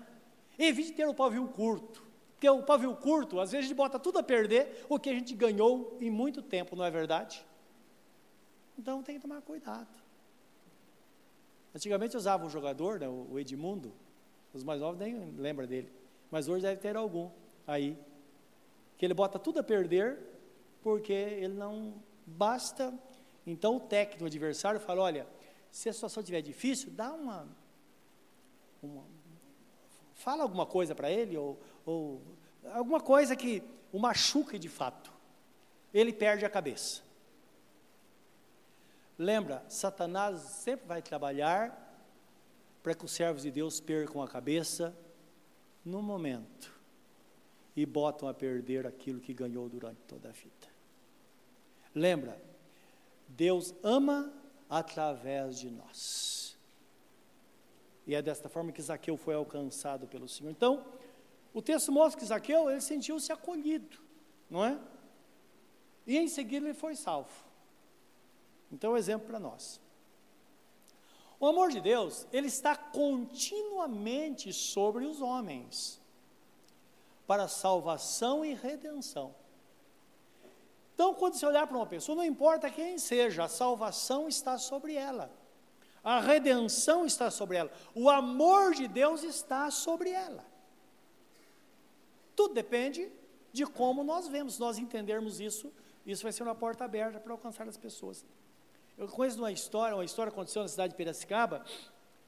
Evite 0.59 0.93
ter 0.93 1.07
o 1.07 1.15
pavio 1.15 1.47
curto, 1.49 2.05
porque 2.33 2.49
o 2.49 2.63
pavio 2.63 2.95
curto, 2.97 3.41
às 3.41 3.53
vezes, 3.53 3.67
a 3.67 3.69
gente 3.69 3.77
bota 3.77 3.99
tudo 3.99 4.19
a 4.19 4.23
perder 4.23 4.85
o 4.89 4.99
que 4.99 5.11
a 5.11 5.15
gente 5.15 5.35
ganhou 5.35 5.97
em 6.01 6.11
muito 6.11 6.43
tempo, 6.43 6.77
não 6.77 6.85
é 6.85 6.91
verdade? 6.91 7.45
Então 8.79 9.03
tem 9.03 9.17
que 9.17 9.23
tomar 9.23 9.41
cuidado. 9.43 9.89
Antigamente 11.75 12.17
usava 12.17 12.45
um 12.45 12.51
jogador, 12.51 13.01
né, 13.01 13.09
o 13.09 13.39
Edmundo, 13.39 13.93
os 14.53 14.63
mais 14.63 14.81
novos 14.81 14.99
nem 14.99 15.33
lembram 15.33 15.67
dele, 15.67 15.93
mas 16.31 16.49
hoje 16.49 16.63
deve 16.63 16.81
ter 16.81 16.97
algum 16.97 17.31
aí, 17.67 17.99
que 18.97 19.05
ele 19.05 19.15
bota 19.15 19.39
tudo 19.39 19.59
a 19.59 19.63
perder, 19.63 20.19
porque 20.85 21.13
ele 21.13 21.55
não 21.55 21.95
basta. 22.27 22.97
Então 23.45 23.77
o 23.77 23.81
técnico, 23.81 24.23
o 24.23 24.27
adversário, 24.27 24.79
fala: 24.79 25.03
olha, 25.03 25.27
se 25.73 25.89
a 25.89 25.93
situação 25.93 26.21
estiver 26.21 26.43
difícil, 26.43 26.91
dá 26.91 27.13
uma, 27.13 27.49
uma 28.83 29.03
fala 30.15 30.43
alguma 30.43 30.67
coisa 30.67 30.95
para 30.95 31.11
ele, 31.11 31.37
ou, 31.37 31.59
ou 31.85 32.23
alguma 32.73 33.01
coisa 33.01 33.35
que 33.35 33.63
o 33.91 33.99
machuque 33.99 34.59
de 34.59 34.69
fato. 34.69 35.13
Ele 35.93 36.13
perde 36.13 36.45
a 36.45 36.51
cabeça. 36.51 37.03
Lembra, 39.17 39.65
Satanás 39.69 40.41
sempre 40.41 40.87
vai 40.87 41.01
trabalhar 41.01 41.81
para 42.83 42.95
que 42.95 43.05
os 43.05 43.13
servos 43.13 43.43
de 43.43 43.51
Deus 43.51 43.81
percam 43.81 44.21
a 44.21 44.29
cabeça 44.29 44.95
no 45.85 46.03
momento 46.03 46.75
e 47.77 47.87
botam 47.87 48.29
a 48.29 48.35
perder 48.35 48.87
aquilo 48.87 49.21
que 49.21 49.33
ganhou 49.33 49.69
durante 49.69 50.01
toda 50.03 50.29
a 50.29 50.33
vida. 50.33 50.74
Lembra, 51.95 52.43
Deus 53.29 53.75
ama 53.83 54.33
através 54.69 55.59
de 55.59 55.71
nós. 55.71 56.59
E 58.07 58.15
é 58.15 58.21
desta 58.21 58.49
forma 58.49 58.73
que 58.73 58.83
Zaqueu 58.83 59.17
foi 59.17 59.35
alcançado 59.35 60.07
pelo 60.07 60.29
Senhor. 60.29 60.51
Então, 60.51 60.85
o 61.53 61.63
texto 61.63 61.93
mostra 61.93 62.21
que 62.21 62.27
Zaqueu, 62.27 62.71
ele 62.71 62.81
sentiu-se 62.81 63.33
acolhido, 63.33 63.99
não 64.51 64.65
é? 64.65 64.79
E 66.07 66.19
em 66.19 66.29
seguida 66.29 66.67
ele 66.67 66.75
foi 66.75 66.97
salvo. 66.97 67.33
Então, 68.71 68.93
um 68.93 68.97
exemplo 68.97 69.29
para 69.29 69.39
nós. 69.39 69.81
O 71.39 71.47
amor 71.47 71.71
de 71.71 71.81
Deus, 71.81 72.27
ele 72.33 72.49
está 72.49 72.77
continuamente 72.77 74.53
sobre 74.53 75.05
os 75.05 75.21
homens, 75.21 76.01
para 77.27 77.49
salvação 77.49 78.45
e 78.45 78.55
redenção. 78.55 79.35
Então, 80.95 81.13
quando 81.13 81.35
você 81.35 81.45
olhar 81.45 81.67
para 81.67 81.77
uma 81.77 81.87
pessoa, 81.87 82.15
não 82.15 82.25
importa 82.25 82.71
quem 82.71 82.99
seja, 82.99 83.45
a 83.45 83.49
salvação 83.49 84.29
está 84.29 84.57
sobre 84.57 84.95
ela, 84.95 85.31
a 86.05 86.21
redenção 86.21 87.05
está 87.05 87.31
sobre 87.33 87.57
ela, 87.57 87.73
o 87.95 88.09
amor 88.09 88.75
de 88.75 88.87
Deus 88.87 89.25
está 89.25 89.71
sobre 89.73 90.11
ela. 90.11 90.47
Tudo 92.37 92.55
depende 92.55 93.11
de 93.53 93.67
como 93.67 94.05
nós 94.05 94.29
vemos, 94.29 94.55
se 94.55 94.61
nós 94.61 94.79
entendermos 94.79 95.41
isso, 95.41 95.73
isso 96.07 96.23
vai 96.23 96.33
ser 96.33 96.45
uma 96.45 96.55
porta 96.55 96.85
aberta 96.85 97.19
para 97.19 97.33
alcançar 97.33 97.69
as 97.69 97.77
pessoas. 97.77 98.25
Eu 98.97 99.09
conheço 99.09 99.39
uma 99.39 99.51
história, 99.51 99.97
uma 99.97 100.05
história 100.05 100.31
aconteceu 100.31 100.63
na 100.63 100.69
cidade 100.69 100.93
de 100.93 100.97
Piracicaba, 100.97 101.65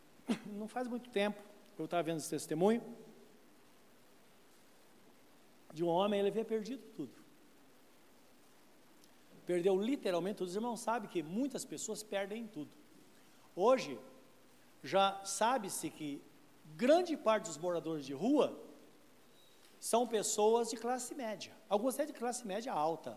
não 0.46 0.66
faz 0.66 0.88
muito 0.88 1.08
tempo, 1.10 1.40
eu 1.78 1.84
estava 1.84 2.02
vendo 2.02 2.18
esse 2.18 2.30
testemunho, 2.30 2.82
de 5.72 5.84
um 5.84 5.88
homem, 5.88 6.18
ele 6.18 6.30
havia 6.30 6.44
perdido 6.44 6.82
tudo 6.96 7.25
perdeu 9.46 9.80
literalmente 9.80 10.42
Os 10.42 10.54
irmãos 10.54 10.80
sabem 10.80 11.08
que 11.08 11.22
muitas 11.22 11.64
pessoas 11.64 12.02
perdem 12.02 12.46
tudo. 12.46 12.70
Hoje, 13.54 13.98
já 14.82 15.24
sabe-se 15.24 15.88
que 15.88 16.22
grande 16.76 17.16
parte 17.16 17.46
dos 17.46 17.56
moradores 17.56 18.04
de 18.04 18.12
rua 18.12 18.58
são 19.78 20.06
pessoas 20.06 20.68
de 20.70 20.76
classe 20.76 21.14
média, 21.14 21.52
algumas 21.68 21.94
até 21.94 22.06
de 22.06 22.12
classe 22.12 22.46
média 22.46 22.72
alta. 22.72 23.16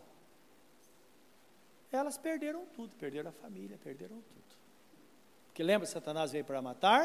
Elas 1.92 2.18
perderam 2.18 2.66
tudo, 2.68 2.96
perderam 2.96 3.30
a 3.32 3.34
família, 3.34 3.78
perderam 3.78 4.22
tudo. 4.22 4.44
Porque 5.48 5.64
lembra, 5.64 5.88
Satanás 5.88 6.32
veio 6.32 6.46
para 6.46 6.62
matar, 6.62 7.04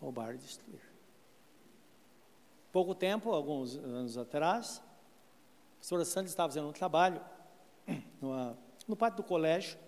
roubar 0.00 0.34
e 0.34 0.38
destruir. 0.38 0.80
Pouco 2.72 2.94
tempo, 2.94 3.32
alguns 3.32 3.76
anos 3.76 4.16
atrás, 4.16 4.78
a 4.78 5.74
professora 5.74 6.04
Santos 6.04 6.32
estava 6.32 6.48
fazendo 6.48 6.68
um 6.68 6.72
trabalho 6.72 7.22
no 8.86 8.96
pátio 8.96 9.18
do 9.18 9.22
colégio. 9.22 9.78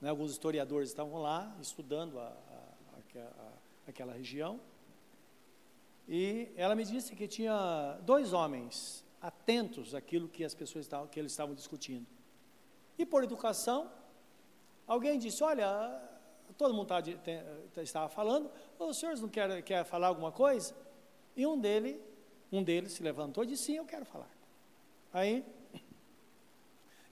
Né, 0.00 0.10
alguns 0.10 0.32
historiadores 0.32 0.88
estavam 0.88 1.20
lá 1.20 1.56
estudando 1.60 2.18
a, 2.18 2.24
a, 2.24 3.18
a, 3.20 3.52
aquela 3.86 4.12
região. 4.12 4.60
E 6.08 6.48
ela 6.56 6.74
me 6.74 6.84
disse 6.84 7.14
que 7.14 7.28
tinha 7.28 7.98
dois 8.02 8.32
homens 8.32 9.04
atentos 9.20 9.94
àquilo 9.94 10.28
que 10.28 10.44
as 10.44 10.54
pessoas 10.54 10.84
estavam, 10.84 11.06
que 11.06 11.20
eles 11.20 11.32
estavam 11.32 11.54
discutindo. 11.54 12.06
E 12.98 13.06
por 13.06 13.22
educação, 13.22 13.90
alguém 14.86 15.18
disse: 15.18 15.42
Olha, 15.44 16.00
todo 16.58 16.74
mundo 16.74 16.92
estava, 16.92 17.82
estava 17.82 18.08
falando, 18.08 18.50
os 18.78 18.98
senhores 18.98 19.20
não 19.20 19.28
querem 19.28 19.62
quer 19.62 19.84
falar 19.84 20.08
alguma 20.08 20.32
coisa? 20.32 20.74
E 21.36 21.46
um 21.46 21.58
dele, 21.58 22.00
um 22.50 22.62
deles 22.62 22.92
se 22.92 23.02
levantou 23.02 23.44
e 23.44 23.46
disse: 23.46 23.64
Sim, 23.64 23.76
eu 23.76 23.84
quero 23.84 24.04
falar. 24.04 24.30
Aí 25.12 25.44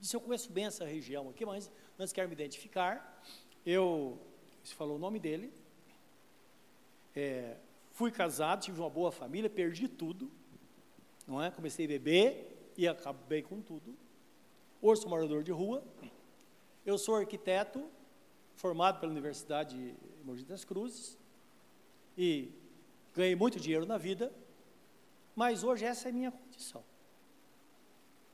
Disse, 0.01 0.15
eu 0.15 0.19
conheço 0.19 0.51
bem 0.51 0.65
essa 0.65 0.83
região 0.83 1.29
aqui, 1.29 1.45
mas 1.45 1.71
antes 1.99 2.11
quero 2.11 2.27
me 2.27 2.33
identificar. 2.33 3.23
Eu, 3.63 4.19
você 4.63 4.73
falou 4.73 4.95
o 4.95 4.99
nome 4.99 5.19
dele, 5.19 5.53
é, 7.15 7.55
fui 7.91 8.11
casado, 8.11 8.63
tive 8.63 8.79
uma 8.79 8.89
boa 8.89 9.11
família, 9.11 9.47
perdi 9.47 9.87
tudo, 9.87 10.31
não 11.27 11.39
é? 11.39 11.51
Comecei 11.51 11.85
a 11.85 11.87
beber 11.87 12.71
e 12.75 12.87
acabei 12.87 13.43
com 13.43 13.61
tudo. 13.61 13.95
Hoje 14.81 15.01
sou 15.01 15.09
morador 15.11 15.43
de 15.43 15.51
rua. 15.51 15.83
Eu 16.83 16.97
sou 16.97 17.15
arquiteto, 17.15 17.87
formado 18.55 18.99
pela 18.99 19.11
Universidade 19.11 19.75
de 19.77 19.95
Mogi 20.25 20.43
das 20.43 20.65
Cruzes, 20.65 21.15
e 22.17 22.51
ganhei 23.13 23.35
muito 23.35 23.59
dinheiro 23.59 23.85
na 23.85 23.99
vida, 23.99 24.33
mas 25.35 25.63
hoje 25.63 25.85
essa 25.85 26.07
é 26.07 26.09
a 26.09 26.13
minha 26.13 26.31
condição. 26.31 26.83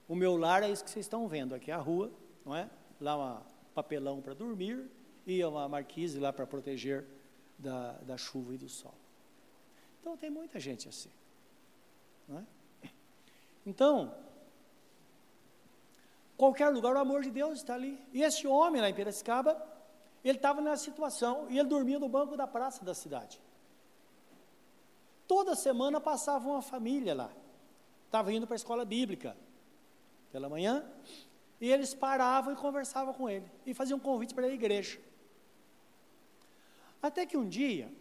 O 0.07 0.15
meu 0.15 0.37
lar 0.37 0.63
é 0.63 0.69
isso 0.69 0.83
que 0.83 0.89
vocês 0.89 1.05
estão 1.05 1.27
vendo, 1.27 1.53
aqui 1.53 1.69
a 1.69 1.77
rua, 1.77 2.11
não 2.45 2.55
é? 2.55 2.69
Lá 2.99 3.17
um 3.17 3.41
papelão 3.73 4.21
para 4.21 4.33
dormir 4.33 4.89
e 5.25 5.43
uma 5.43 5.67
marquise 5.67 6.19
lá 6.19 6.31
para 6.31 6.47
proteger 6.47 7.05
da, 7.57 7.91
da 8.03 8.17
chuva 8.17 8.53
e 8.53 8.57
do 8.57 8.69
sol. 8.69 8.93
Então 9.99 10.15
tem 10.15 10.29
muita 10.29 10.59
gente 10.59 10.87
assim. 10.87 11.09
Não 12.27 12.39
é? 12.39 12.89
Então, 13.65 14.15
qualquer 16.37 16.69
lugar 16.69 16.95
o 16.95 16.99
amor 16.99 17.21
de 17.21 17.29
Deus 17.29 17.59
está 17.59 17.73
ali. 17.73 17.99
E 18.13 18.23
esse 18.23 18.47
homem 18.47 18.79
lá 18.79 18.89
em 18.89 18.93
Piracicaba, 18.93 19.61
ele 20.23 20.37
estava 20.37 20.61
nessa 20.61 20.85
situação 20.85 21.47
e 21.49 21.59
ele 21.59 21.67
dormia 21.67 21.99
no 21.99 22.07
banco 22.07 22.37
da 22.37 22.47
praça 22.47 22.85
da 22.85 22.93
cidade. 22.93 23.41
Toda 25.27 25.53
semana 25.53 25.99
passava 25.99 26.47
uma 26.47 26.61
família 26.61 27.13
lá. 27.13 27.29
Estava 28.05 28.31
indo 28.31 28.47
para 28.47 28.55
a 28.55 28.61
escola 28.63 28.85
bíblica 28.85 29.35
pela 30.31 30.49
manhã, 30.49 30.85
e 31.59 31.71
eles 31.71 31.93
paravam 31.93 32.53
e 32.53 32.55
conversavam 32.55 33.13
com 33.13 33.29
ele, 33.29 33.45
e 33.65 33.73
faziam 33.73 33.97
um 33.97 34.01
convite 34.01 34.33
para 34.33 34.45
a 34.45 34.49
igreja. 34.49 34.99
Até 37.01 37.25
que 37.25 37.37
um 37.37 37.47
dia, 37.47 37.91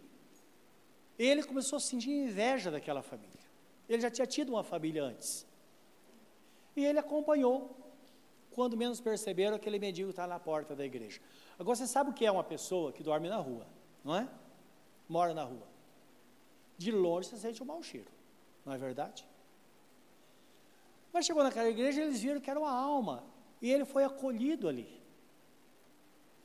ele 1.17 1.43
começou 1.43 1.77
a 1.77 1.79
sentir 1.79 2.11
inveja 2.11 2.69
daquela 2.69 3.01
família. 3.01 3.37
Ele 3.87 4.01
já 4.01 4.11
tinha 4.11 4.27
tido 4.27 4.49
uma 4.49 4.63
família 4.63 5.03
antes. 5.03 5.45
E 6.75 6.85
ele 6.85 6.99
acompanhou 6.99 7.75
quando 8.57 8.75
menos 8.75 8.99
perceberam, 8.99 9.55
aquele 9.55 9.77
mendigo 9.77 10.09
está 10.09 10.25
na 10.25 10.39
porta 10.39 10.75
da 10.75 10.83
igreja. 10.83 11.21
Agora 11.59 11.75
você 11.75 11.85
sabe 11.85 12.09
o 12.09 12.13
que 12.13 12.25
é 12.25 12.31
uma 12.31 12.43
pessoa 12.43 12.91
que 12.91 13.03
dorme 13.03 13.29
na 13.29 13.37
rua, 13.37 13.67
não 14.03 14.15
é? 14.15 14.27
Mora 15.07 15.31
na 15.31 15.43
rua. 15.43 15.67
De 16.75 16.91
longe 16.91 17.29
você 17.29 17.37
sente 17.37 17.61
um 17.61 17.67
mau 17.67 17.83
cheiro, 17.83 18.09
não 18.65 18.73
é 18.73 18.77
verdade? 18.79 19.27
Mas 21.11 21.25
chegou 21.25 21.43
naquela 21.43 21.69
igreja, 21.69 22.01
eles 22.01 22.21
viram 22.21 22.39
que 22.39 22.49
era 22.49 22.59
uma 22.59 22.71
alma, 22.71 23.23
e 23.61 23.71
ele 23.71 23.85
foi 23.85 24.03
acolhido 24.03 24.67
ali. 24.67 25.01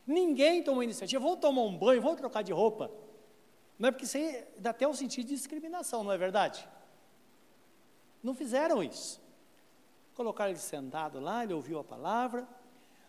Ninguém 0.05 0.63
tomou 0.63 0.83
iniciativa, 0.83 1.23
vamos 1.23 1.39
tomar 1.39 1.61
um 1.61 1.77
banho, 1.77 2.01
vamos 2.01 2.17
trocar 2.17 2.41
de 2.41 2.51
roupa. 2.51 2.91
Não 3.79 3.89
é 3.89 3.91
porque 3.91 4.05
isso 4.05 4.17
aí 4.17 4.45
dá 4.57 4.69
até 4.71 4.87
um 4.87 4.93
sentido 4.93 5.27
de 5.27 5.35
discriminação, 5.35 6.03
não 6.03 6.11
é 6.11 6.17
verdade? 6.17 6.67
Não 8.21 8.33
fizeram 8.33 8.83
isso. 8.83 9.21
Colocaram 10.15 10.51
ele 10.51 10.59
sentado 10.59 11.19
lá, 11.19 11.43
ele 11.43 11.53
ouviu 11.53 11.79
a 11.79 11.83
palavra. 11.83 12.47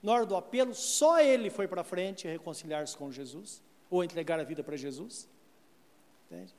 Na 0.02 0.12
hora 0.12 0.26
do 0.26 0.36
apelo, 0.36 0.74
só 0.74 1.20
ele 1.20 1.50
foi 1.50 1.66
para 1.66 1.82
frente 1.82 2.28
reconciliar-se 2.28 2.96
com 2.96 3.10
Jesus, 3.10 3.62
ou 3.90 4.02
entregar 4.02 4.38
a 4.38 4.44
vida 4.44 4.62
para 4.62 4.76
Jesus. 4.76 5.28
Entende? 6.26 6.54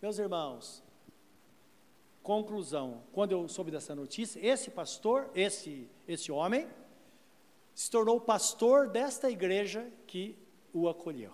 Meus 0.00 0.18
irmãos, 0.18 0.82
conclusão, 2.24 3.02
quando 3.12 3.32
eu 3.32 3.46
soube 3.48 3.70
dessa 3.70 3.94
notícia, 3.94 4.40
esse 4.44 4.70
pastor, 4.70 5.30
esse, 5.34 5.86
esse 6.08 6.32
homem, 6.32 6.66
se 7.74 7.90
tornou 7.90 8.18
pastor 8.18 8.88
desta 8.88 9.30
igreja 9.30 9.86
que 10.06 10.34
o 10.72 10.88
acolheu. 10.88 11.32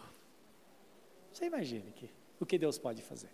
Você 1.32 1.46
imagine 1.46 1.92
que, 1.92 2.10
o 2.40 2.44
que 2.44 2.58
Deus 2.58 2.76
pode 2.76 3.02
fazer. 3.02 3.30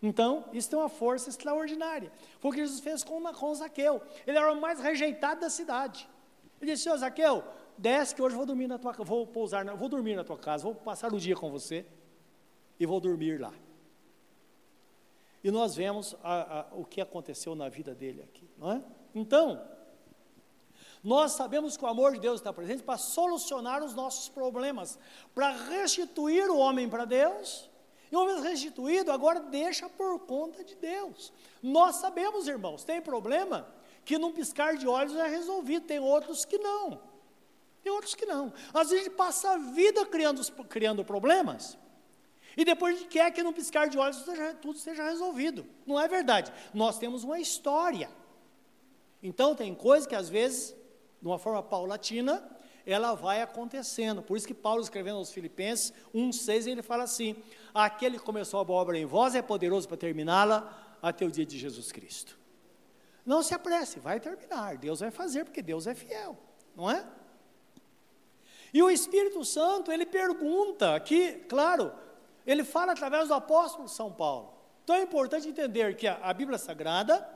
Então, 0.00 0.44
isso 0.52 0.70
tem 0.70 0.78
uma 0.78 0.88
força 0.88 1.28
extraordinária. 1.28 2.12
Foi 2.38 2.50
o 2.52 2.54
que 2.54 2.60
Jesus 2.60 2.78
fez 2.78 3.02
com, 3.02 3.20
com 3.32 3.54
Zaqueu. 3.54 4.00
Ele 4.24 4.38
era 4.38 4.52
o 4.52 4.60
mais 4.60 4.78
rejeitado 4.78 5.40
da 5.40 5.50
cidade. 5.50 6.08
Ele 6.60 6.70
disse, 6.70 6.84
senhor 6.84 6.98
Zaqueu, 6.98 7.42
desce 7.76 8.14
que 8.14 8.22
hoje 8.22 8.36
vou 8.36 8.46
dormir 8.46 8.68
na 8.68 8.78
tua 8.78 8.92
vou 8.92 9.26
pousar, 9.26 9.64
vou 9.74 9.88
dormir 9.88 10.14
na 10.14 10.22
tua 10.22 10.38
casa, 10.38 10.62
vou 10.62 10.74
passar 10.74 11.12
o 11.12 11.18
dia 11.18 11.34
com 11.34 11.50
você 11.50 11.84
e 12.78 12.86
vou 12.86 13.00
dormir 13.00 13.40
lá. 13.40 13.52
E 15.44 15.50
nós 15.50 15.76
vemos 15.76 16.16
a, 16.22 16.60
a, 16.60 16.66
o 16.72 16.86
que 16.86 17.02
aconteceu 17.02 17.54
na 17.54 17.68
vida 17.68 17.94
dele 17.94 18.22
aqui, 18.22 18.48
não 18.56 18.72
é? 18.72 18.82
Então, 19.14 19.62
nós 21.02 21.32
sabemos 21.32 21.76
que 21.76 21.84
o 21.84 21.86
amor 21.86 22.14
de 22.14 22.20
Deus 22.20 22.40
está 22.40 22.50
presente 22.50 22.82
para 22.82 22.96
solucionar 22.96 23.84
os 23.84 23.94
nossos 23.94 24.30
problemas, 24.30 24.98
para 25.34 25.50
restituir 25.50 26.50
o 26.50 26.56
homem 26.56 26.88
para 26.88 27.04
Deus. 27.04 27.70
E 28.10 28.16
uma 28.16 28.24
vez 28.24 28.42
restituído, 28.42 29.12
agora 29.12 29.38
deixa 29.40 29.86
por 29.86 30.18
conta 30.20 30.64
de 30.64 30.74
Deus. 30.76 31.30
Nós 31.62 31.96
sabemos, 31.96 32.48
irmãos, 32.48 32.82
tem 32.82 33.02
problema 33.02 33.68
que 34.02 34.16
num 34.16 34.32
piscar 34.32 34.78
de 34.78 34.88
olhos 34.88 35.14
é 35.14 35.28
resolvido, 35.28 35.86
tem 35.86 35.98
outros 35.98 36.46
que 36.46 36.56
não. 36.56 37.02
Tem 37.82 37.92
outros 37.92 38.14
que 38.14 38.24
não. 38.24 38.50
Às 38.72 38.88
vezes 38.88 39.08
passa 39.08 39.50
a 39.50 39.58
vida 39.58 40.06
criando, 40.06 40.42
criando 40.64 41.04
problemas, 41.04 41.76
e 42.56 42.64
depois 42.64 43.06
quer 43.08 43.30
que 43.30 43.42
num 43.42 43.52
piscar 43.52 43.88
de 43.88 43.98
olhos 43.98 44.24
tudo 44.60 44.78
seja 44.78 45.04
resolvido. 45.04 45.66
Não 45.86 46.00
é 46.00 46.06
verdade. 46.06 46.52
Nós 46.72 46.98
temos 46.98 47.24
uma 47.24 47.38
história. 47.38 48.10
Então 49.22 49.54
tem 49.54 49.74
coisas 49.74 50.06
que 50.06 50.14
às 50.14 50.28
vezes 50.28 50.74
de 51.24 51.28
uma 51.28 51.38
forma 51.38 51.62
paulatina, 51.62 52.46
ela 52.84 53.14
vai 53.14 53.40
acontecendo. 53.40 54.22
Por 54.22 54.36
isso 54.36 54.46
que 54.46 54.52
Paulo, 54.52 54.82
escrevendo 54.82 55.16
aos 55.16 55.32
Filipenses 55.32 55.90
1,6, 56.14 56.66
ele 56.66 56.82
fala 56.82 57.04
assim: 57.04 57.34
Aquele 57.72 58.18
que 58.18 58.24
começou 58.26 58.60
a 58.60 58.64
boa 58.64 58.82
obra 58.82 58.98
em 58.98 59.06
vós 59.06 59.34
é 59.34 59.40
poderoso 59.40 59.88
para 59.88 59.96
terminá-la 59.96 60.98
até 61.00 61.24
o 61.24 61.30
dia 61.30 61.46
de 61.46 61.58
Jesus 61.58 61.90
Cristo. 61.90 62.38
Não 63.24 63.42
se 63.42 63.54
apresse, 63.54 63.98
vai 63.98 64.20
terminar. 64.20 64.76
Deus 64.76 65.00
vai 65.00 65.10
fazer, 65.10 65.44
porque 65.44 65.62
Deus 65.62 65.86
é 65.86 65.94
fiel, 65.94 66.36
não 66.76 66.90
é? 66.90 67.06
E 68.70 68.82
o 68.82 68.90
Espírito 68.90 69.42
Santo, 69.46 69.90
ele 69.90 70.04
pergunta 70.04 70.94
aqui, 70.94 71.42
claro, 71.48 71.90
ele 72.46 72.64
fala 72.64 72.92
através 72.92 73.28
do 73.28 73.34
apóstolo 73.34 73.88
São 73.88 74.12
Paulo. 74.12 74.54
Então 74.82 74.96
é 74.96 75.02
importante 75.02 75.48
entender 75.48 75.96
que 75.96 76.06
a, 76.06 76.18
a 76.22 76.34
Bíblia 76.34 76.58
Sagrada, 76.58 77.26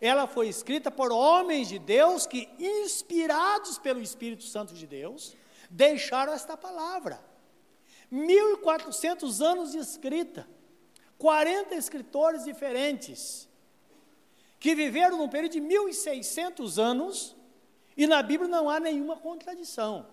ela 0.00 0.26
foi 0.26 0.48
escrita 0.48 0.90
por 0.90 1.12
homens 1.12 1.68
de 1.68 1.78
Deus 1.78 2.26
que, 2.26 2.48
inspirados 2.58 3.78
pelo 3.78 4.00
Espírito 4.00 4.44
Santo 4.44 4.74
de 4.74 4.86
Deus, 4.86 5.36
deixaram 5.70 6.32
esta 6.32 6.56
palavra. 6.56 7.20
1400 8.10 9.40
anos 9.40 9.72
de 9.72 9.78
escrita, 9.78 10.48
40 11.18 11.74
escritores 11.74 12.44
diferentes, 12.44 13.48
que 14.58 14.74
viveram 14.74 15.18
num 15.18 15.28
período 15.28 15.52
de 15.52 15.60
1600 15.60 16.78
anos, 16.78 17.36
e 17.96 18.06
na 18.06 18.22
Bíblia 18.22 18.48
não 18.48 18.68
há 18.68 18.78
nenhuma 18.78 19.16
contradição. 19.16 20.06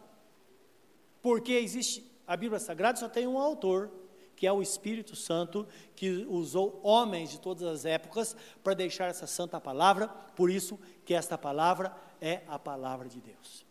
Porque 1.22 1.54
existe, 1.54 2.10
a 2.26 2.36
Bíblia 2.38 2.60
Sagrada 2.60 3.00
só 3.00 3.10
tem 3.10 3.28
um 3.28 3.38
autor, 3.38 3.92
que 4.44 4.48
é 4.48 4.52
o 4.52 4.62
Espírito 4.62 5.16
Santo, 5.16 5.66
que 5.96 6.28
usou 6.28 6.78
homens 6.84 7.30
de 7.30 7.40
todas 7.40 7.64
as 7.64 7.86
épocas 7.86 8.36
para 8.62 8.74
deixar 8.74 9.06
essa 9.06 9.26
santa 9.26 9.58
palavra, 9.62 10.10
por 10.36 10.52
isso 10.52 10.78
que 11.06 11.14
esta 11.14 11.38
palavra 11.38 11.96
é 12.20 12.42
a 12.50 12.60
palavra 12.60 13.08
de 13.08 13.22
Deus. 13.22 13.66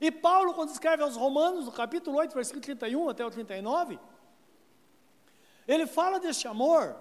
E 0.00 0.10
Paulo, 0.10 0.54
quando 0.54 0.70
escreve 0.70 1.02
aos 1.02 1.14
Romanos, 1.14 1.66
no 1.66 1.72
capítulo 1.72 2.16
8, 2.16 2.34
versículo 2.34 2.62
31 2.62 3.10
até 3.10 3.22
o 3.22 3.30
39, 3.30 3.98
ele 5.66 5.86
fala 5.86 6.18
deste 6.18 6.48
amor, 6.48 6.96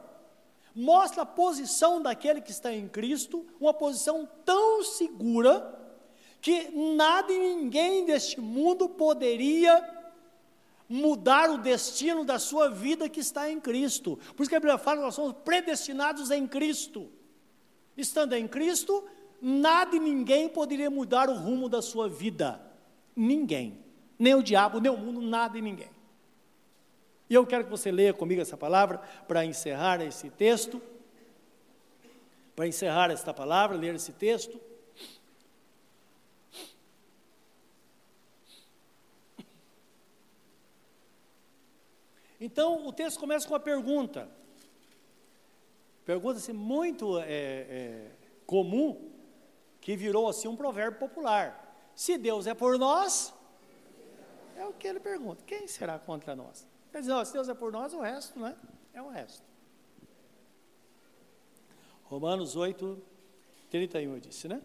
mostra 0.76 1.24
a 1.24 1.26
posição 1.26 2.02
daquele 2.02 2.42
que 2.42 2.52
está 2.52 2.74
em 2.74 2.90
Cristo, 2.90 3.48
uma 3.58 3.74
posição 3.74 4.28
tão 4.44 4.84
segura, 4.84 5.80
que 6.42 6.72
nada 6.72 7.32
e 7.32 7.40
ninguém 7.40 8.04
deste 8.04 8.42
mundo 8.42 8.90
poderia 8.90 9.97
mudar 10.90 11.50
o 11.50 11.58
destino 11.58 12.24
da 12.24 12.40
sua 12.40 12.70
vida 12.70 13.10
que 13.10 13.20
está 13.20 13.50
em 13.50 13.60
Cristo. 13.60 14.18
Por 14.36 14.44
isso 14.44 14.50
que 14.50 14.56
a 14.56 14.60
Bíblia 14.60 14.78
fala 14.78 14.98
que 14.98 15.04
nós 15.04 15.16
somos 15.16 15.34
predestinados 15.44 16.32
em 16.32 16.48
Cristo. 16.48 17.10
Estando 17.96 18.34
em 18.34 18.48
Cristo, 18.48 19.04
nada 19.42 19.96
e 19.96 20.00
ninguém 20.00 20.48
poderia 20.48 20.90
mudar 20.90 21.30
o 21.30 21.36
rumo 21.36 21.68
da 21.68 21.82
sua 21.82 22.08
vida. 22.08 22.62
Ninguém. 23.16 23.84
Nem 24.18 24.36
o 24.36 24.44
diabo, 24.44 24.80
nem 24.80 24.92
o 24.92 24.98
mundo, 24.98 25.22
nada 25.22 25.58
e 25.58 25.62
ninguém. 25.62 25.90
E 27.30 27.34
eu 27.34 27.46
quero 27.46 27.66
que 27.66 27.70
você 27.70 27.92
leia 27.92 28.14
comigo 28.14 28.42
essa 28.42 28.56
palavra 28.56 29.00
para 29.28 29.44
encerrar 29.44 30.02
esse 30.02 30.30
texto. 30.30 30.82
Para 32.56 32.68
encerrar 32.68 33.12
esta 33.12 33.34
palavra, 33.34 33.76
ler 33.76 33.96
esse 33.96 34.14
texto. 34.14 34.60
Então, 42.40 42.86
o 42.86 42.94
texto 42.94 43.20
começa 43.20 43.48
com 43.48 43.54
uma 43.54 43.60
pergunta. 43.60 44.30
Pergunta 46.06 46.38
assim, 46.38 46.54
muito 46.54 47.20
é, 47.20 47.26
é, 47.28 48.12
comum, 48.46 49.12
que 49.82 49.96
virou 49.96 50.30
assim 50.30 50.48
um 50.48 50.56
provérbio 50.56 51.00
popular. 51.00 51.92
Se 51.96 52.18
Deus 52.18 52.48
é 52.48 52.54
por 52.54 52.78
nós, 52.78 53.34
é 54.56 54.66
o 54.66 54.74
que 54.74 54.88
ele 54.88 55.00
pergunta: 55.00 55.44
quem 55.46 55.68
será 55.68 55.98
contra 55.98 56.36
nós? 56.36 56.68
Quer 56.92 57.00
dizer, 57.00 57.12
ó, 57.12 57.26
se 57.26 57.34
Deus 57.34 57.50
é 57.50 57.54
por 57.54 57.72
nós, 57.72 57.94
o 57.94 58.00
resto, 58.00 58.40
né? 58.40 58.56
É 58.94 59.02
o 59.02 59.10
resto. 59.10 59.44
Romanos 62.06 62.56
8, 62.56 63.02
31 63.70 64.20
disse, 64.20 64.48
né? 64.48 64.62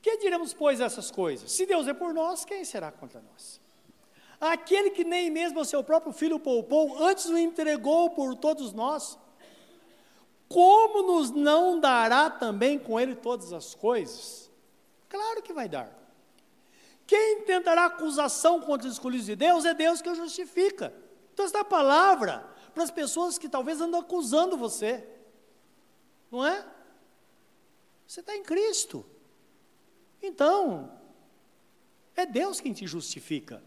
Que 0.00 0.16
diremos, 0.16 0.52
pois, 0.52 0.80
essas 0.80 1.10
coisas? 1.12 1.50
Se 1.52 1.64
Deus 1.64 1.86
é 1.86 1.94
por 1.94 2.12
nós, 2.12 2.44
quem 2.44 2.64
será 2.64 2.90
contra 2.90 3.20
nós? 3.20 3.60
Aquele 4.42 4.90
que 4.90 5.04
nem 5.04 5.30
mesmo 5.30 5.60
o 5.60 5.64
seu 5.64 5.84
próprio 5.84 6.12
filho 6.12 6.36
poupou, 6.36 7.00
antes 7.00 7.26
o 7.26 7.38
entregou 7.38 8.10
por 8.10 8.34
todos 8.34 8.72
nós, 8.72 9.16
como 10.48 11.00
nos 11.00 11.30
não 11.30 11.78
dará 11.78 12.28
também 12.28 12.76
com 12.76 12.98
ele 12.98 13.14
todas 13.14 13.52
as 13.52 13.72
coisas? 13.72 14.50
Claro 15.08 15.42
que 15.42 15.52
vai 15.52 15.68
dar. 15.68 15.96
Quem 17.06 17.42
tentará 17.42 17.84
acusação 17.84 18.60
contra 18.60 18.88
os 18.88 18.94
escolhidos 18.94 19.26
de 19.26 19.36
Deus 19.36 19.64
é 19.64 19.74
Deus 19.74 20.02
que 20.02 20.10
o 20.10 20.14
justifica. 20.16 20.92
Então, 21.32 21.46
esta 21.46 21.64
palavra 21.64 22.44
para 22.74 22.82
as 22.82 22.90
pessoas 22.90 23.38
que 23.38 23.48
talvez 23.48 23.80
andam 23.80 24.00
acusando 24.00 24.56
você, 24.56 25.06
não 26.32 26.44
é? 26.44 26.66
Você 28.08 28.18
está 28.18 28.34
em 28.34 28.42
Cristo. 28.42 29.06
Então, 30.20 30.90
é 32.16 32.26
Deus 32.26 32.60
quem 32.60 32.72
te 32.72 32.88
justifica. 32.88 33.62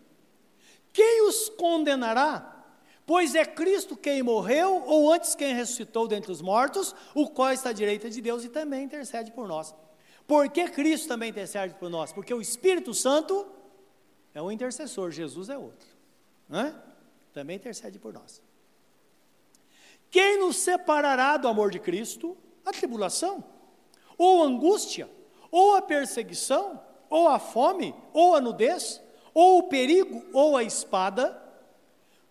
Quem 0.96 1.28
os 1.28 1.50
condenará? 1.50 2.64
Pois 3.06 3.36
é 3.36 3.44
Cristo 3.44 3.98
quem 3.98 4.24
morreu, 4.24 4.82
ou 4.86 5.12
antes 5.12 5.36
quem 5.36 5.54
ressuscitou 5.54 6.08
dentre 6.08 6.32
os 6.32 6.42
mortos, 6.42 6.96
o 7.14 7.30
qual 7.30 7.52
está 7.52 7.72
à 7.72 7.74
direita 7.74 8.10
de 8.10 8.22
Deus 8.22 8.46
e 8.46 8.50
também 8.50 8.86
intercede 8.86 9.30
por 9.34 9.46
nós. 9.46 9.76
Por 10.26 10.50
que 10.50 10.70
Cristo 10.70 11.10
também 11.10 11.32
intercede 11.32 11.74
por 11.76 11.90
nós? 11.90 12.14
Porque 12.14 12.34
o 12.34 12.40
Espírito 12.40 12.94
Santo 12.94 13.46
é 14.34 14.42
um 14.42 14.50
intercessor, 14.50 15.12
Jesus 15.12 15.50
é 15.50 15.58
outro. 15.58 15.86
Né? 16.48 16.74
Também 17.34 17.58
intercede 17.58 18.00
por 18.00 18.14
nós. 18.14 18.42
Quem 20.10 20.40
nos 20.40 20.56
separará 20.56 21.36
do 21.36 21.50
amor 21.50 21.72
de 21.72 21.80
Cristo? 21.80 22.38
A 22.66 22.72
tribulação, 22.72 23.44
ou 24.18 24.42
angústia, 24.42 25.10
ou 25.52 25.76
a 25.76 25.82
perseguição, 25.82 26.82
ou 27.10 27.28
a 27.28 27.38
fome, 27.38 27.94
ou 28.14 28.34
a 28.34 28.40
nudez, 28.40 29.02
ou 29.36 29.60
o 29.60 29.64
perigo, 29.64 30.24
ou 30.32 30.56
a 30.56 30.64
espada, 30.64 31.40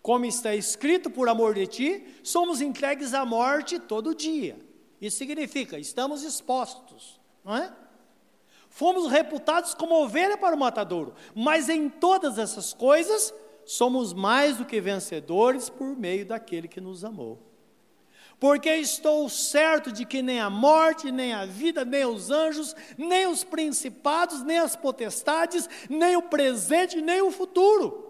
como 0.01 0.25
está 0.25 0.55
escrito, 0.55 1.09
por 1.09 1.29
amor 1.29 1.53
de 1.53 1.67
ti, 1.67 2.05
somos 2.23 2.61
entregues 2.61 3.13
à 3.13 3.23
morte 3.23 3.79
todo 3.79 4.15
dia. 4.15 4.57
Isso 4.99 5.17
significa, 5.17 5.77
estamos 5.77 6.23
expostos, 6.23 7.19
não 7.43 7.55
é? 7.55 7.71
Fomos 8.69 9.09
reputados 9.09 9.75
como 9.75 10.03
ovelha 10.03 10.37
para 10.37 10.55
o 10.55 10.59
matadouro, 10.59 11.13
mas 11.35 11.69
em 11.69 11.87
todas 11.87 12.39
essas 12.39 12.73
coisas 12.73 13.33
somos 13.65 14.11
mais 14.11 14.57
do 14.57 14.65
que 14.65 14.81
vencedores 14.81 15.69
por 15.69 15.95
meio 15.95 16.25
daquele 16.25 16.67
que 16.67 16.81
nos 16.81 17.05
amou. 17.05 17.39
Porque 18.39 18.69
estou 18.69 19.29
certo 19.29 19.91
de 19.91 20.05
que 20.05 20.21
nem 20.21 20.39
a 20.39 20.49
morte, 20.49 21.11
nem 21.11 21.33
a 21.33 21.45
vida, 21.45 21.85
nem 21.85 22.05
os 22.05 22.29
anjos, 22.29 22.75
nem 22.97 23.27
os 23.27 23.43
principados, 23.43 24.43
nem 24.43 24.59
as 24.59 24.75
potestades, 24.75 25.69
nem 25.89 26.15
o 26.15 26.21
presente, 26.21 27.01
nem 27.01 27.21
o 27.21 27.31
futuro 27.31 28.05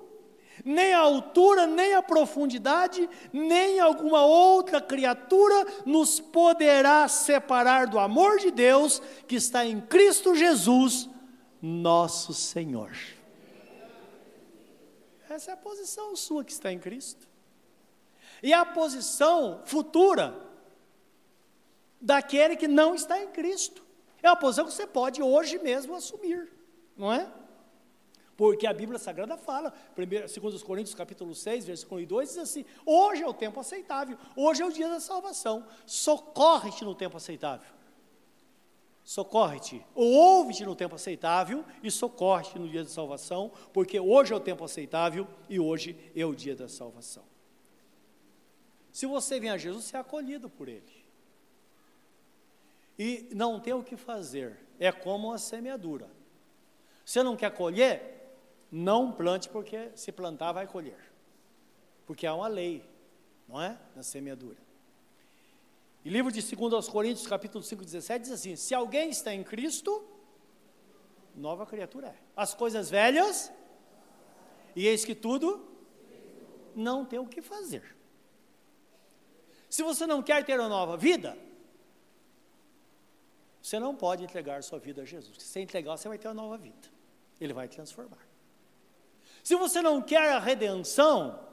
nem 0.66 0.94
a 0.94 1.00
altura, 1.00 1.68
nem 1.68 1.94
a 1.94 2.02
profundidade, 2.02 3.08
nem 3.32 3.80
alguma 3.80 4.26
outra 4.26 4.82
criatura 4.82 5.66
nos 5.86 6.20
poderá 6.20 7.08
separar 7.08 7.86
do 7.86 8.00
amor 8.00 8.40
de 8.40 8.50
Deus 8.50 9.00
que 9.28 9.36
está 9.36 9.64
em 9.64 9.80
Cristo 9.80 10.34
Jesus, 10.34 11.08
nosso 11.62 12.34
Senhor. 12.34 12.92
Essa 15.30 15.52
é 15.52 15.54
a 15.54 15.58
posição 15.58 16.16
sua 16.16 16.44
que 16.44 16.52
está 16.52 16.72
em 16.72 16.80
Cristo. 16.80 17.28
E 18.46 18.54
a 18.54 18.64
posição 18.64 19.64
futura 19.66 20.40
daquele 22.00 22.56
que 22.56 22.68
não 22.68 22.94
está 22.94 23.20
em 23.20 23.30
Cristo. 23.30 23.84
É 24.22 24.30
uma 24.30 24.36
posição 24.36 24.66
que 24.66 24.72
você 24.72 24.86
pode 24.86 25.20
hoje 25.20 25.58
mesmo 25.58 25.96
assumir, 25.96 26.54
não 26.96 27.12
é? 27.12 27.28
Porque 28.38 28.68
a 28.68 28.74
Bíblia 28.74 29.00
Sagrada 29.00 29.36
fala, 29.36 29.74
2 29.96 30.62
Coríntios 30.62 30.94
capítulo 30.94 31.34
6, 31.34 31.66
versículo 31.66 32.00
1 32.00 32.04
e 32.04 32.06
2, 32.06 32.30
diz 32.30 32.38
assim, 32.38 32.66
hoje 32.86 33.24
é 33.24 33.28
o 33.28 33.34
tempo 33.34 33.60
aceitável, 33.60 34.16
hoje 34.36 34.62
é 34.62 34.66
o 34.68 34.72
dia 34.72 34.90
da 34.90 35.00
salvação, 35.00 35.66
socorre-te 35.84 36.86
no 36.86 36.94
tempo 36.94 37.18
aceitável. 37.18 37.74
Socorre-te, 39.04 39.84
ou 39.96 40.06
ouve-te 40.06 40.64
no 40.64 40.76
tempo 40.76 40.94
aceitável 40.94 41.66
e 41.82 41.90
socorre-te 41.90 42.60
no 42.60 42.70
dia 42.70 42.84
da 42.84 42.90
salvação, 42.92 43.52
porque 43.74 44.00
hoje 44.00 44.34
é 44.34 44.36
o 44.36 44.40
tempo 44.40 44.64
aceitável 44.64 45.28
e 45.50 45.60
hoje 45.60 45.98
é 46.16 46.24
o 46.24 46.36
dia 46.36 46.56
da 46.56 46.70
salvação. 46.70 47.24
Se 48.96 49.06
você 49.06 49.42
vem 49.42 49.50
a 49.50 49.58
Jesus, 49.58 49.84
você 49.84 49.98
é 49.98 50.00
acolhido 50.00 50.50
por 50.50 50.70
Ele. 50.70 51.06
E 52.98 53.28
não 53.34 53.60
tem 53.60 53.74
o 53.74 53.84
que 53.84 53.98
fazer, 53.98 54.58
é 54.80 54.90
como 54.90 55.34
a 55.34 55.38
semeadura. 55.38 56.10
Você 57.04 57.22
não 57.22 57.36
quer 57.36 57.52
colher? 57.52 58.38
Não 58.72 59.12
plante, 59.12 59.50
porque 59.50 59.92
se 59.96 60.14
plantar 60.14 60.54
vai 60.54 60.66
colher. 60.66 61.12
Porque 62.06 62.26
há 62.26 62.34
uma 62.34 62.48
lei, 62.48 62.90
não 63.50 63.62
é? 63.62 63.78
Na 63.98 64.02
semeadura. 64.02 64.60
E 66.06 66.10
livro 66.10 66.32
de 66.32 66.42
2 66.56 66.88
Coríntios, 66.88 67.28
capítulo 67.28 67.66
5, 67.66 67.84
17, 67.84 68.22
diz 68.22 68.32
assim: 68.32 68.56
Se 68.56 68.74
alguém 68.74 69.10
está 69.10 69.34
em 69.34 69.44
Cristo, 69.44 70.08
nova 71.36 71.66
criatura 71.66 72.08
é. 72.08 72.16
As 72.34 72.54
coisas 72.54 72.90
velhas, 72.90 73.52
e 74.74 74.88
eis 74.88 75.04
que 75.04 75.14
tudo, 75.14 75.68
não 76.74 77.04
tem 77.04 77.20
o 77.20 77.28
que 77.28 77.42
fazer. 77.42 77.95
Se 79.76 79.84
você 79.84 80.08
não 80.08 80.24
quer 80.24 80.46
ter 80.46 80.58
uma 80.58 80.70
nova 80.70 80.96
vida, 80.96 81.38
você 83.62 83.78
não 83.78 83.94
pode 83.94 84.24
entregar 84.24 84.64
sua 84.64 84.80
vida 84.80 85.02
a 85.02 85.06
Jesus. 85.06 85.36
Se 85.38 85.50
você 85.50 85.60
entregar, 85.60 85.98
você 85.98 86.08
vai 86.08 86.18
ter 86.18 86.30
uma 86.30 86.34
nova 86.34 86.58
vida. 86.58 86.88
Ele 87.42 87.52
vai 87.52 87.68
transformar. 87.68 88.26
Se 89.44 89.54
você 89.58 89.82
não 89.82 90.02
quer 90.02 90.32
a 90.32 90.40
redenção, 90.40 91.46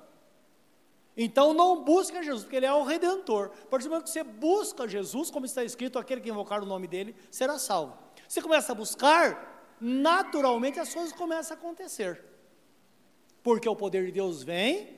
então 1.17 1.53
não 1.53 1.83
busca 1.83 2.23
Jesus, 2.23 2.45
porque 2.45 2.55
Ele 2.55 2.67
é 2.67 2.73
o 2.73 2.85
Redentor. 2.85 3.51
A 3.65 3.67
partir 3.67 3.87
do 3.87 3.91
momento 3.91 4.05
que 4.05 4.13
você 4.13 4.23
busca 4.23 4.87
Jesus, 4.87 5.29
como 5.29 5.45
está 5.45 5.65
escrito, 5.65 5.99
aquele 5.99 6.21
que 6.21 6.31
invocar 6.31 6.63
o 6.63 6.67
nome 6.67 6.87
dele 6.87 7.17
será 7.29 7.59
salvo. 7.59 7.99
Você 8.29 8.41
começa 8.41 8.71
a 8.71 8.75
buscar, 8.77 9.75
naturalmente 9.81 10.79
as 10.79 10.95
coisas 10.95 11.13
começam 11.13 11.57
a 11.57 11.59
acontecer. 11.59 12.25
Porque 13.43 13.69
o 13.69 13.75
poder 13.75 14.07
de 14.07 14.13
Deus 14.13 14.45
vem 14.45 14.97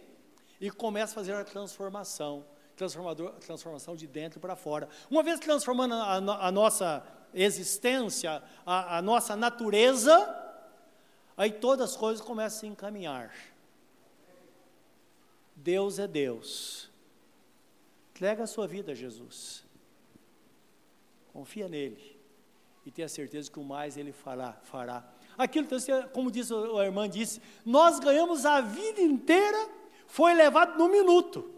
e 0.61 0.71
começa 0.71 1.13
a 1.13 1.15
fazer 1.15 1.33
a 1.33 1.43
transformação 1.43 2.53
transformação 2.77 3.97
de 3.97 4.07
dentro 4.07 4.41
para 4.41 4.57
fora. 4.57 4.89
Uma 5.11 5.23
vez 5.23 5.41
transformando 5.41 5.95
a, 5.95 6.47
a, 6.47 6.53
nossa 6.53 7.07
existência, 7.33 8.43
a, 8.67 8.99
a 8.99 9.03
nossa 9.03 9.37
natureza, 9.37 10.43
Aí 11.37 11.51
todas 11.51 11.91
as 11.91 11.97
coisas 11.97 12.25
começam 12.25 12.59
a 12.59 12.61
se 12.61 12.67
encaminhar. 12.67 13.35
Deus 15.57 15.99
é 15.99 16.07
Deus. 16.07 16.91
Entrega 18.13 18.45
a 18.45 18.47
sua 18.47 18.67
vida 18.67 18.93
a 18.93 18.95
Jesus. 18.95 19.65
Confia 21.33 21.69
nele. 21.69 22.17
E 22.87 22.91
tenha 22.91 23.09
certeza 23.09 23.51
que 23.51 23.59
o 23.59 23.65
mais 23.65 23.97
ele 23.97 24.13
fará. 24.13 24.53
fará. 24.63 25.05
Aquilo, 25.37 25.67
como 26.13 26.31
diz 26.31 26.53
a 26.53 26.85
irmã 26.85 27.09
disse, 27.09 27.41
nós 27.65 27.99
ganhamos 27.99 28.47
a 28.47 28.61
vida 28.61 29.01
inteira, 29.01 29.69
foi 30.07 30.35
levado 30.35 30.79
no 30.79 30.89
minuto. 30.89 31.53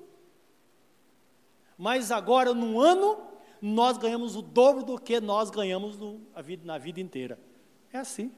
Mas 1.77 2.11
agora, 2.11 2.55
num 2.55 2.81
ano, 2.81 3.19
nós 3.61 3.99
ganhamos 3.99 4.37
o 4.37 4.43
dobro 4.43 4.83
do 4.83 4.99
que 4.99 5.21
nós 5.21 5.51
ganhamos 5.51 5.99
no, 5.99 6.21
vida, 6.43 6.65
na 6.65 6.79
vida 6.79 7.01
inteira. 7.01 7.39
É 7.93 7.99
assim. 7.99 8.33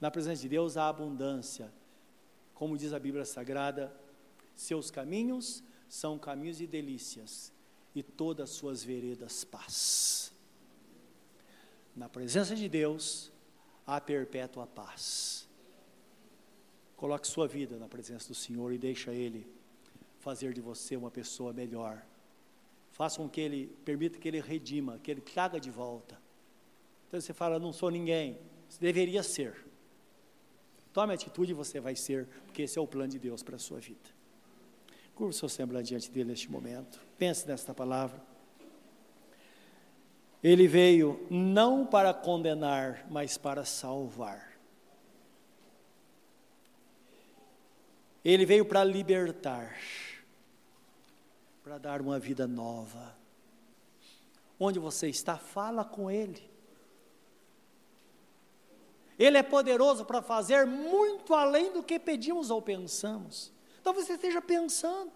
Na 0.00 0.10
presença 0.10 0.42
de 0.42 0.48
Deus 0.48 0.76
há 0.76 0.88
abundância. 0.88 1.72
Como 2.54 2.76
diz 2.76 2.92
a 2.92 2.98
Bíblia 2.98 3.24
Sagrada, 3.24 3.94
seus 4.54 4.90
caminhos 4.90 5.62
são 5.88 6.18
caminhos 6.18 6.58
de 6.58 6.66
delícias 6.66 7.52
e 7.94 8.02
todas 8.02 8.50
suas 8.50 8.82
veredas 8.82 9.44
paz. 9.44 10.32
Na 11.94 12.08
presença 12.08 12.54
de 12.56 12.68
Deus 12.68 13.30
há 13.86 14.00
perpétua 14.00 14.66
paz. 14.66 15.48
Coloque 16.96 17.26
sua 17.26 17.48
vida 17.48 17.76
na 17.78 17.88
presença 17.88 18.28
do 18.28 18.34
Senhor 18.34 18.72
e 18.72 18.78
deixa 18.78 19.12
Ele 19.12 19.46
fazer 20.22 20.54
de 20.54 20.60
você 20.60 20.96
uma 20.96 21.10
pessoa 21.10 21.52
melhor. 21.52 22.00
Faça 22.92 23.18
com 23.18 23.28
que 23.28 23.40
Ele, 23.40 23.66
permita 23.84 24.18
que 24.18 24.28
Ele 24.28 24.40
redima, 24.40 24.98
que 25.02 25.10
Ele 25.10 25.20
traga 25.20 25.58
de 25.58 25.70
volta. 25.70 26.16
Então 27.08 27.20
você 27.20 27.32
fala, 27.32 27.58
não 27.58 27.72
sou 27.72 27.90
ninguém, 27.90 28.38
você 28.68 28.78
deveria 28.80 29.22
ser. 29.22 29.66
Tome 30.92 31.12
atitude 31.12 31.50
e 31.50 31.54
você 31.54 31.80
vai 31.80 31.96
ser, 31.96 32.28
porque 32.46 32.62
esse 32.62 32.78
é 32.78 32.80
o 32.80 32.86
plano 32.86 33.10
de 33.10 33.18
Deus 33.18 33.42
para 33.42 33.56
a 33.56 33.58
sua 33.58 33.80
vida. 33.80 34.10
Curva 35.14 35.30
o 35.30 35.32
seu 35.32 35.48
semblante 35.48 35.88
diante 35.88 36.10
dele 36.10 36.30
neste 36.30 36.50
momento. 36.50 37.00
Pense 37.18 37.46
nesta 37.46 37.74
palavra. 37.74 38.22
Ele 40.42 40.68
veio 40.68 41.26
não 41.30 41.84
para 41.84 42.14
condenar, 42.14 43.06
mas 43.10 43.36
para 43.36 43.64
salvar. 43.64 44.52
Ele 48.24 48.46
veio 48.46 48.64
para 48.64 48.84
libertar, 48.84 49.76
para 51.62 51.78
dar 51.78 52.00
uma 52.00 52.18
vida 52.18 52.46
nova. 52.46 53.16
Onde 54.58 54.78
você 54.78 55.08
está, 55.08 55.36
fala 55.36 55.84
com 55.84 56.10
Ele. 56.10 56.50
Ele 59.18 59.38
é 59.38 59.42
poderoso 59.42 60.04
para 60.04 60.20
fazer 60.22 60.66
muito 60.66 61.34
além 61.34 61.72
do 61.72 61.82
que 61.82 61.98
pedimos 61.98 62.50
ou 62.50 62.60
pensamos. 62.60 63.52
Então 63.80 63.92
você 63.92 64.14
esteja 64.14 64.40
pensando. 64.40 65.12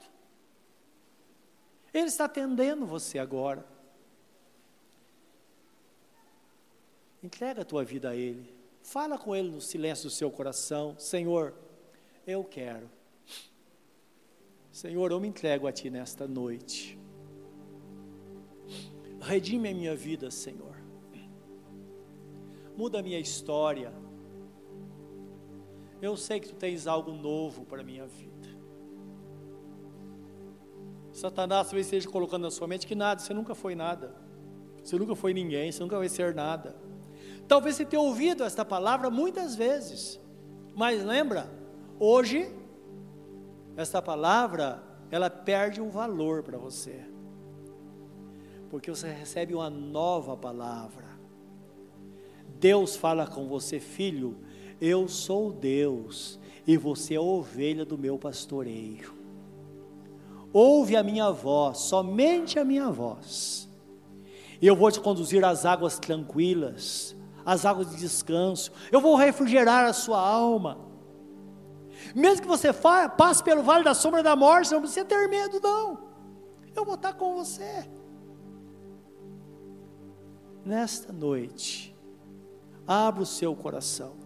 Ele 1.93 2.07
está 2.07 2.27
atendendo 2.27 2.87
você 2.87 3.19
agora. 3.19 3.67
Entrega 7.23 7.63
a 7.63 7.65
tua 7.65 7.85
vida 7.85 8.11
a 8.11 8.17
Ele. 8.17 8.55
Fala 8.83 9.19
com 9.19 9.35
Ele 9.35 9.51
no 9.51 9.61
silêncio 9.61 10.05
do 10.05 10.11
seu 10.11 10.31
coração. 10.31 10.97
Senhor, 10.99 11.55
eu 12.27 12.45
quero. 12.45 12.89
Senhor, 14.81 15.11
eu 15.11 15.21
me 15.21 15.29
entrego 15.29 15.67
a 15.67 15.73
Ti 15.73 15.89
nesta 15.91 16.29
noite. 16.29 16.99
Redime 19.21 19.71
a 19.71 19.75
minha 19.75 19.97
vida, 19.97 20.31
Senhor 20.31 20.77
muda 22.77 23.01
a 23.01 23.03
minha 23.03 23.19
história. 23.19 23.93
Eu 26.01 26.17
sei 26.17 26.39
que 26.39 26.49
tu 26.49 26.55
tens 26.55 26.87
algo 26.87 27.11
novo 27.11 27.65
para 27.65 27.81
a 27.81 27.85
minha 27.85 28.07
vida. 28.07 28.37
Satanás 31.11 31.69
talvez 31.69 31.87
esteja 31.87 32.09
colocando 32.11 32.43
na 32.43 32.51
sua 32.51 32.69
mente 32.69 32.87
que 32.87 32.95
nada, 32.95 33.21
você 33.21 33.33
nunca 33.33 33.55
foi 33.55 33.75
nada. 33.75 34.15
Você 34.85 34.99
nunca 34.99 35.17
foi 35.17 35.33
ninguém, 35.33 35.73
você 35.73 35.83
nunca 35.83 35.97
vai 35.97 36.09
ser 36.09 36.35
nada. 36.35 36.77
Talvez 37.49 37.77
você 37.77 37.87
tenha 37.87 38.03
ouvido 38.03 38.45
esta 38.45 38.65
palavra 38.65 39.09
muitas 39.09 39.57
vezes, 39.57 40.21
mas 40.75 41.03
lembra, 41.03 41.51
hoje, 41.99 42.53
esta 43.77 44.01
palavra, 44.01 44.83
ela 45.11 45.29
perde 45.29 45.81
um 45.81 45.91
valor 45.91 46.43
para 46.43 46.59
você. 46.59 47.05
Porque 48.71 48.91
você 48.91 49.09
recebe 49.09 49.55
uma 49.55 49.71
nova 49.71 50.37
palavra. 50.37 51.07
Deus 52.59 52.97
fala 52.97 53.27
com 53.27 53.47
você, 53.47 53.79
filho, 53.79 54.39
eu 54.81 55.07
sou 55.09 55.53
Deus 55.53 56.41
e 56.67 56.77
você 56.77 57.15
é 57.15 57.21
ovelha 57.21 57.85
do 57.85 57.99
meu 57.99 58.19
pastoreio. 58.19 59.15
Ouve 60.53 60.97
a 60.97 61.03
minha 61.03 61.31
voz, 61.31 61.79
somente 61.79 62.59
a 62.59 62.65
minha 62.65 62.91
voz. 62.91 63.69
E 64.61 64.67
eu 64.67 64.75
vou 64.75 64.91
te 64.91 65.01
conduzir 65.01 65.45
às 65.45 65.67
águas 65.67 65.99
tranquilas, 65.99 67.15
às 67.45 67.67
águas 67.67 67.91
de 67.91 67.97
descanso. 67.97 68.73
Eu 68.91 69.01
vou 69.01 69.17
refrigerar 69.17 69.85
a 69.85 69.93
sua 69.93 70.19
alma. 70.19 70.86
Mesmo 72.15 72.43
que 72.43 72.49
você 72.49 72.71
passe 73.17 73.43
pelo 73.43 73.63
vale 73.63 73.85
da 73.85 73.95
sombra 73.95 74.23
da 74.23 74.35
morte, 74.37 74.73
não 74.73 74.81
precisa 74.81 75.05
ter 75.05 75.29
medo, 75.29 75.61
não. 75.61 76.07
Eu 76.75 76.85
vou 76.85 76.95
estar 76.95 77.15
com 77.15 77.35
você. 77.35 77.89
Nesta 80.65 81.13
noite, 81.13 81.97
abra 82.87 83.23
o 83.23 83.27
seu 83.27 83.55
coração. 83.55 84.17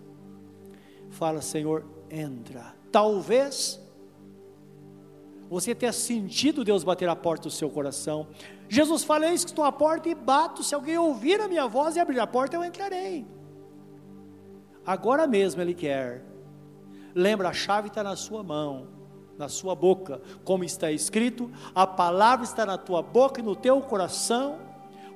Fala, 1.10 1.42
Senhor, 1.42 1.84
entra. 2.10 2.74
Talvez 2.90 3.80
você 5.50 5.74
tenha 5.74 5.92
sentido 5.92 6.64
Deus 6.64 6.84
bater 6.84 7.08
a 7.08 7.16
porta 7.16 7.48
do 7.48 7.50
seu 7.50 7.68
coração. 7.68 8.28
Jesus 8.68 9.02
fala: 9.02 9.26
Eis 9.26 9.44
que 9.44 9.50
estou 9.50 9.64
à 9.64 9.72
porta 9.72 10.08
e 10.08 10.14
bato. 10.14 10.62
Se 10.62 10.74
alguém 10.76 10.96
ouvir 10.96 11.40
a 11.40 11.48
minha 11.48 11.66
voz 11.66 11.96
e 11.96 12.00
abrir 12.00 12.20
a 12.20 12.26
porta, 12.26 12.56
eu 12.56 12.64
entrarei. 12.64 13.26
Agora 14.86 15.26
mesmo 15.26 15.60
Ele 15.60 15.74
quer. 15.74 16.29
Lembra, 17.14 17.48
a 17.48 17.52
chave 17.52 17.88
está 17.88 18.02
na 18.02 18.16
sua 18.16 18.42
mão, 18.42 18.88
na 19.36 19.48
sua 19.48 19.74
boca, 19.74 20.20
como 20.44 20.64
está 20.64 20.90
escrito: 20.90 21.50
a 21.74 21.86
palavra 21.86 22.44
está 22.44 22.64
na 22.66 22.78
tua 22.78 23.02
boca 23.02 23.40
e 23.40 23.44
no 23.44 23.56
teu 23.56 23.80
coração 23.80 24.70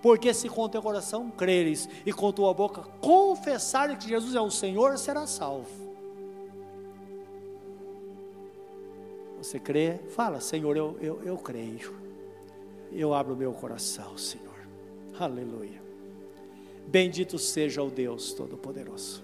porque 0.05 0.35
se 0.35 0.51
com 0.51 0.69
teu 0.69 0.83
coração 0.83 1.31
creres 1.31 1.89
e 2.05 2.13
com 2.13 2.31
tua 2.31 2.53
boca 2.53 2.83
confessares 3.01 3.97
que 3.97 4.07
Jesus 4.07 4.35
é 4.35 4.41
o 4.43 4.51
Senhor, 4.51 4.99
será 4.99 5.27
salvo. 5.27 5.71
Você 9.39 9.59
crê? 9.59 10.01
Fala, 10.11 10.43
Senhor, 10.43 10.77
eu, 10.77 10.99
eu, 11.01 11.23
eu 11.23 11.39
creio. 11.39 11.95
Eu 12.93 13.15
abro 13.15 13.33
o 13.33 13.37
meu 13.37 13.55
coração, 13.55 14.19
Senhor. 14.19 14.69
Aleluia. 15.19 15.83
Bendito 16.87 17.39
seja 17.39 17.83
o 17.83 17.91
Deus 17.91 18.35
Todo-Poderoso. 18.35 19.24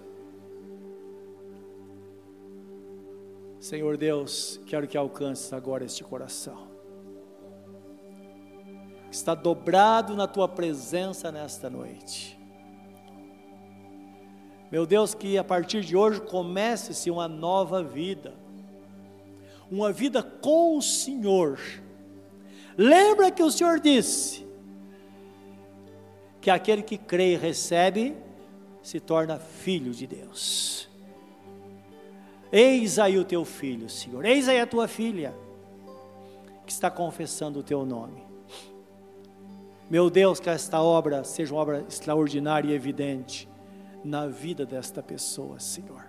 Senhor 3.61 3.95
Deus, 3.95 4.59
quero 4.65 4.85
que 4.85 4.97
alcance 4.97 5.55
agora 5.55 5.85
este 5.85 6.03
coração 6.03 6.71
está 9.11 9.35
dobrado 9.35 10.15
na 10.15 10.25
tua 10.25 10.47
presença 10.47 11.31
nesta 11.31 11.69
noite. 11.69 12.39
Meu 14.71 14.85
Deus, 14.85 15.13
que 15.13 15.37
a 15.37 15.43
partir 15.43 15.81
de 15.81 15.97
hoje 15.97 16.21
comece-se 16.21 17.11
uma 17.11 17.27
nova 17.27 17.83
vida, 17.83 18.33
uma 19.69 19.91
vida 19.91 20.23
com 20.23 20.77
o 20.77 20.81
Senhor. 20.81 21.59
Lembra 22.77 23.29
que 23.29 23.43
o 23.43 23.51
Senhor 23.51 23.81
disse 23.81 24.47
que 26.39 26.49
aquele 26.49 26.81
que 26.81 26.97
crê 26.97 27.33
e 27.33 27.37
recebe 27.37 28.15
se 28.81 28.99
torna 28.99 29.37
filho 29.37 29.91
de 29.91 30.07
Deus. 30.07 30.89
Eis 32.51 32.99
aí 32.99 33.17
o 33.17 33.23
teu 33.23 33.45
filho, 33.45 33.89
Senhor, 33.89 34.25
eis 34.25 34.49
aí 34.49 34.59
a 34.59 34.67
tua 34.67 34.87
filha, 34.87 35.33
que 36.65 36.71
está 36.71 36.91
confessando 36.91 37.59
o 37.59 37.63
teu 37.63 37.85
nome. 37.85 38.23
Meu 39.89 40.09
Deus, 40.09 40.39
que 40.39 40.49
esta 40.49 40.81
obra 40.81 41.23
seja 41.23 41.53
uma 41.53 41.61
obra 41.61 41.85
extraordinária 41.87 42.69
e 42.69 42.73
evidente 42.73 43.47
na 44.03 44.27
vida 44.27 44.65
desta 44.65 45.01
pessoa, 45.01 45.59
Senhor. 45.59 46.05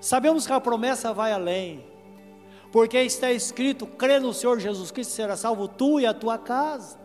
Sabemos 0.00 0.46
que 0.46 0.52
a 0.52 0.60
promessa 0.60 1.12
vai 1.12 1.32
além, 1.32 1.84
porque 2.70 2.98
está 2.98 3.30
escrito: 3.32 3.86
crê 3.86 4.18
no 4.18 4.32
Senhor 4.32 4.58
Jesus 4.58 4.90
Cristo, 4.90 5.12
será 5.12 5.36
salvo 5.36 5.68
tu 5.68 6.00
e 6.00 6.06
a 6.06 6.14
tua 6.14 6.38
casa. 6.38 6.98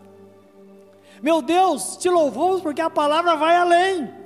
Meu 1.22 1.42
Deus, 1.42 1.98
te 1.98 2.10
louvamos 2.10 2.62
porque 2.62 2.82
a 2.82 2.90
palavra 2.90 3.36
vai 3.36 3.56
além. 3.56 4.23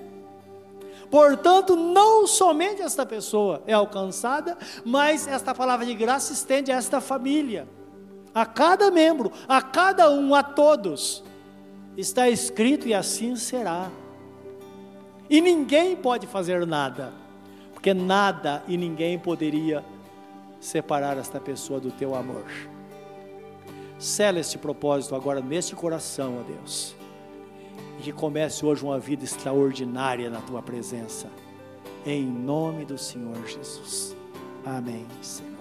Portanto, 1.09 1.75
não 1.75 2.27
somente 2.27 2.81
esta 2.81 3.05
pessoa 3.05 3.63
é 3.65 3.73
alcançada, 3.73 4.57
mas 4.85 5.27
esta 5.27 5.55
palavra 5.55 5.85
de 5.85 5.93
graça 5.93 6.33
estende 6.33 6.71
a 6.71 6.75
esta 6.75 6.99
família 6.99 7.67
a 8.37 8.45
cada 8.45 8.91
membro, 8.91 9.31
a 9.47 9.59
cada 9.63 10.11
um, 10.11 10.35
a 10.35 10.43
todos. 10.43 11.23
Está 11.97 12.29
escrito 12.29 12.87
e 12.87 12.93
assim 12.93 13.35
será. 13.35 13.89
E 15.27 15.41
ninguém 15.41 15.95
pode 15.95 16.27
fazer 16.27 16.65
nada, 16.67 17.11
porque 17.73 17.95
nada 17.95 18.63
e 18.67 18.77
ninguém 18.77 19.17
poderia 19.17 19.83
separar 20.59 21.17
esta 21.17 21.39
pessoa 21.39 21.79
do 21.79 21.89
teu 21.89 22.13
amor. 22.13 22.45
Sela 23.97 24.39
este 24.39 24.59
propósito 24.59 25.15
agora 25.15 25.41
neste 25.41 25.75
coração, 25.75 26.39
ó 26.39 26.43
Deus, 26.43 26.95
e 27.97 28.01
que 28.01 28.11
comece 28.11 28.65
hoje 28.65 28.83
uma 28.83 28.99
vida 28.99 29.23
extraordinária 29.23 30.29
na 30.29 30.41
tua 30.41 30.61
presença, 30.61 31.27
em 32.05 32.23
nome 32.23 32.85
do 32.85 32.97
Senhor 32.97 33.35
Jesus. 33.45 34.15
Amém, 34.65 35.05
Senhor. 35.21 35.56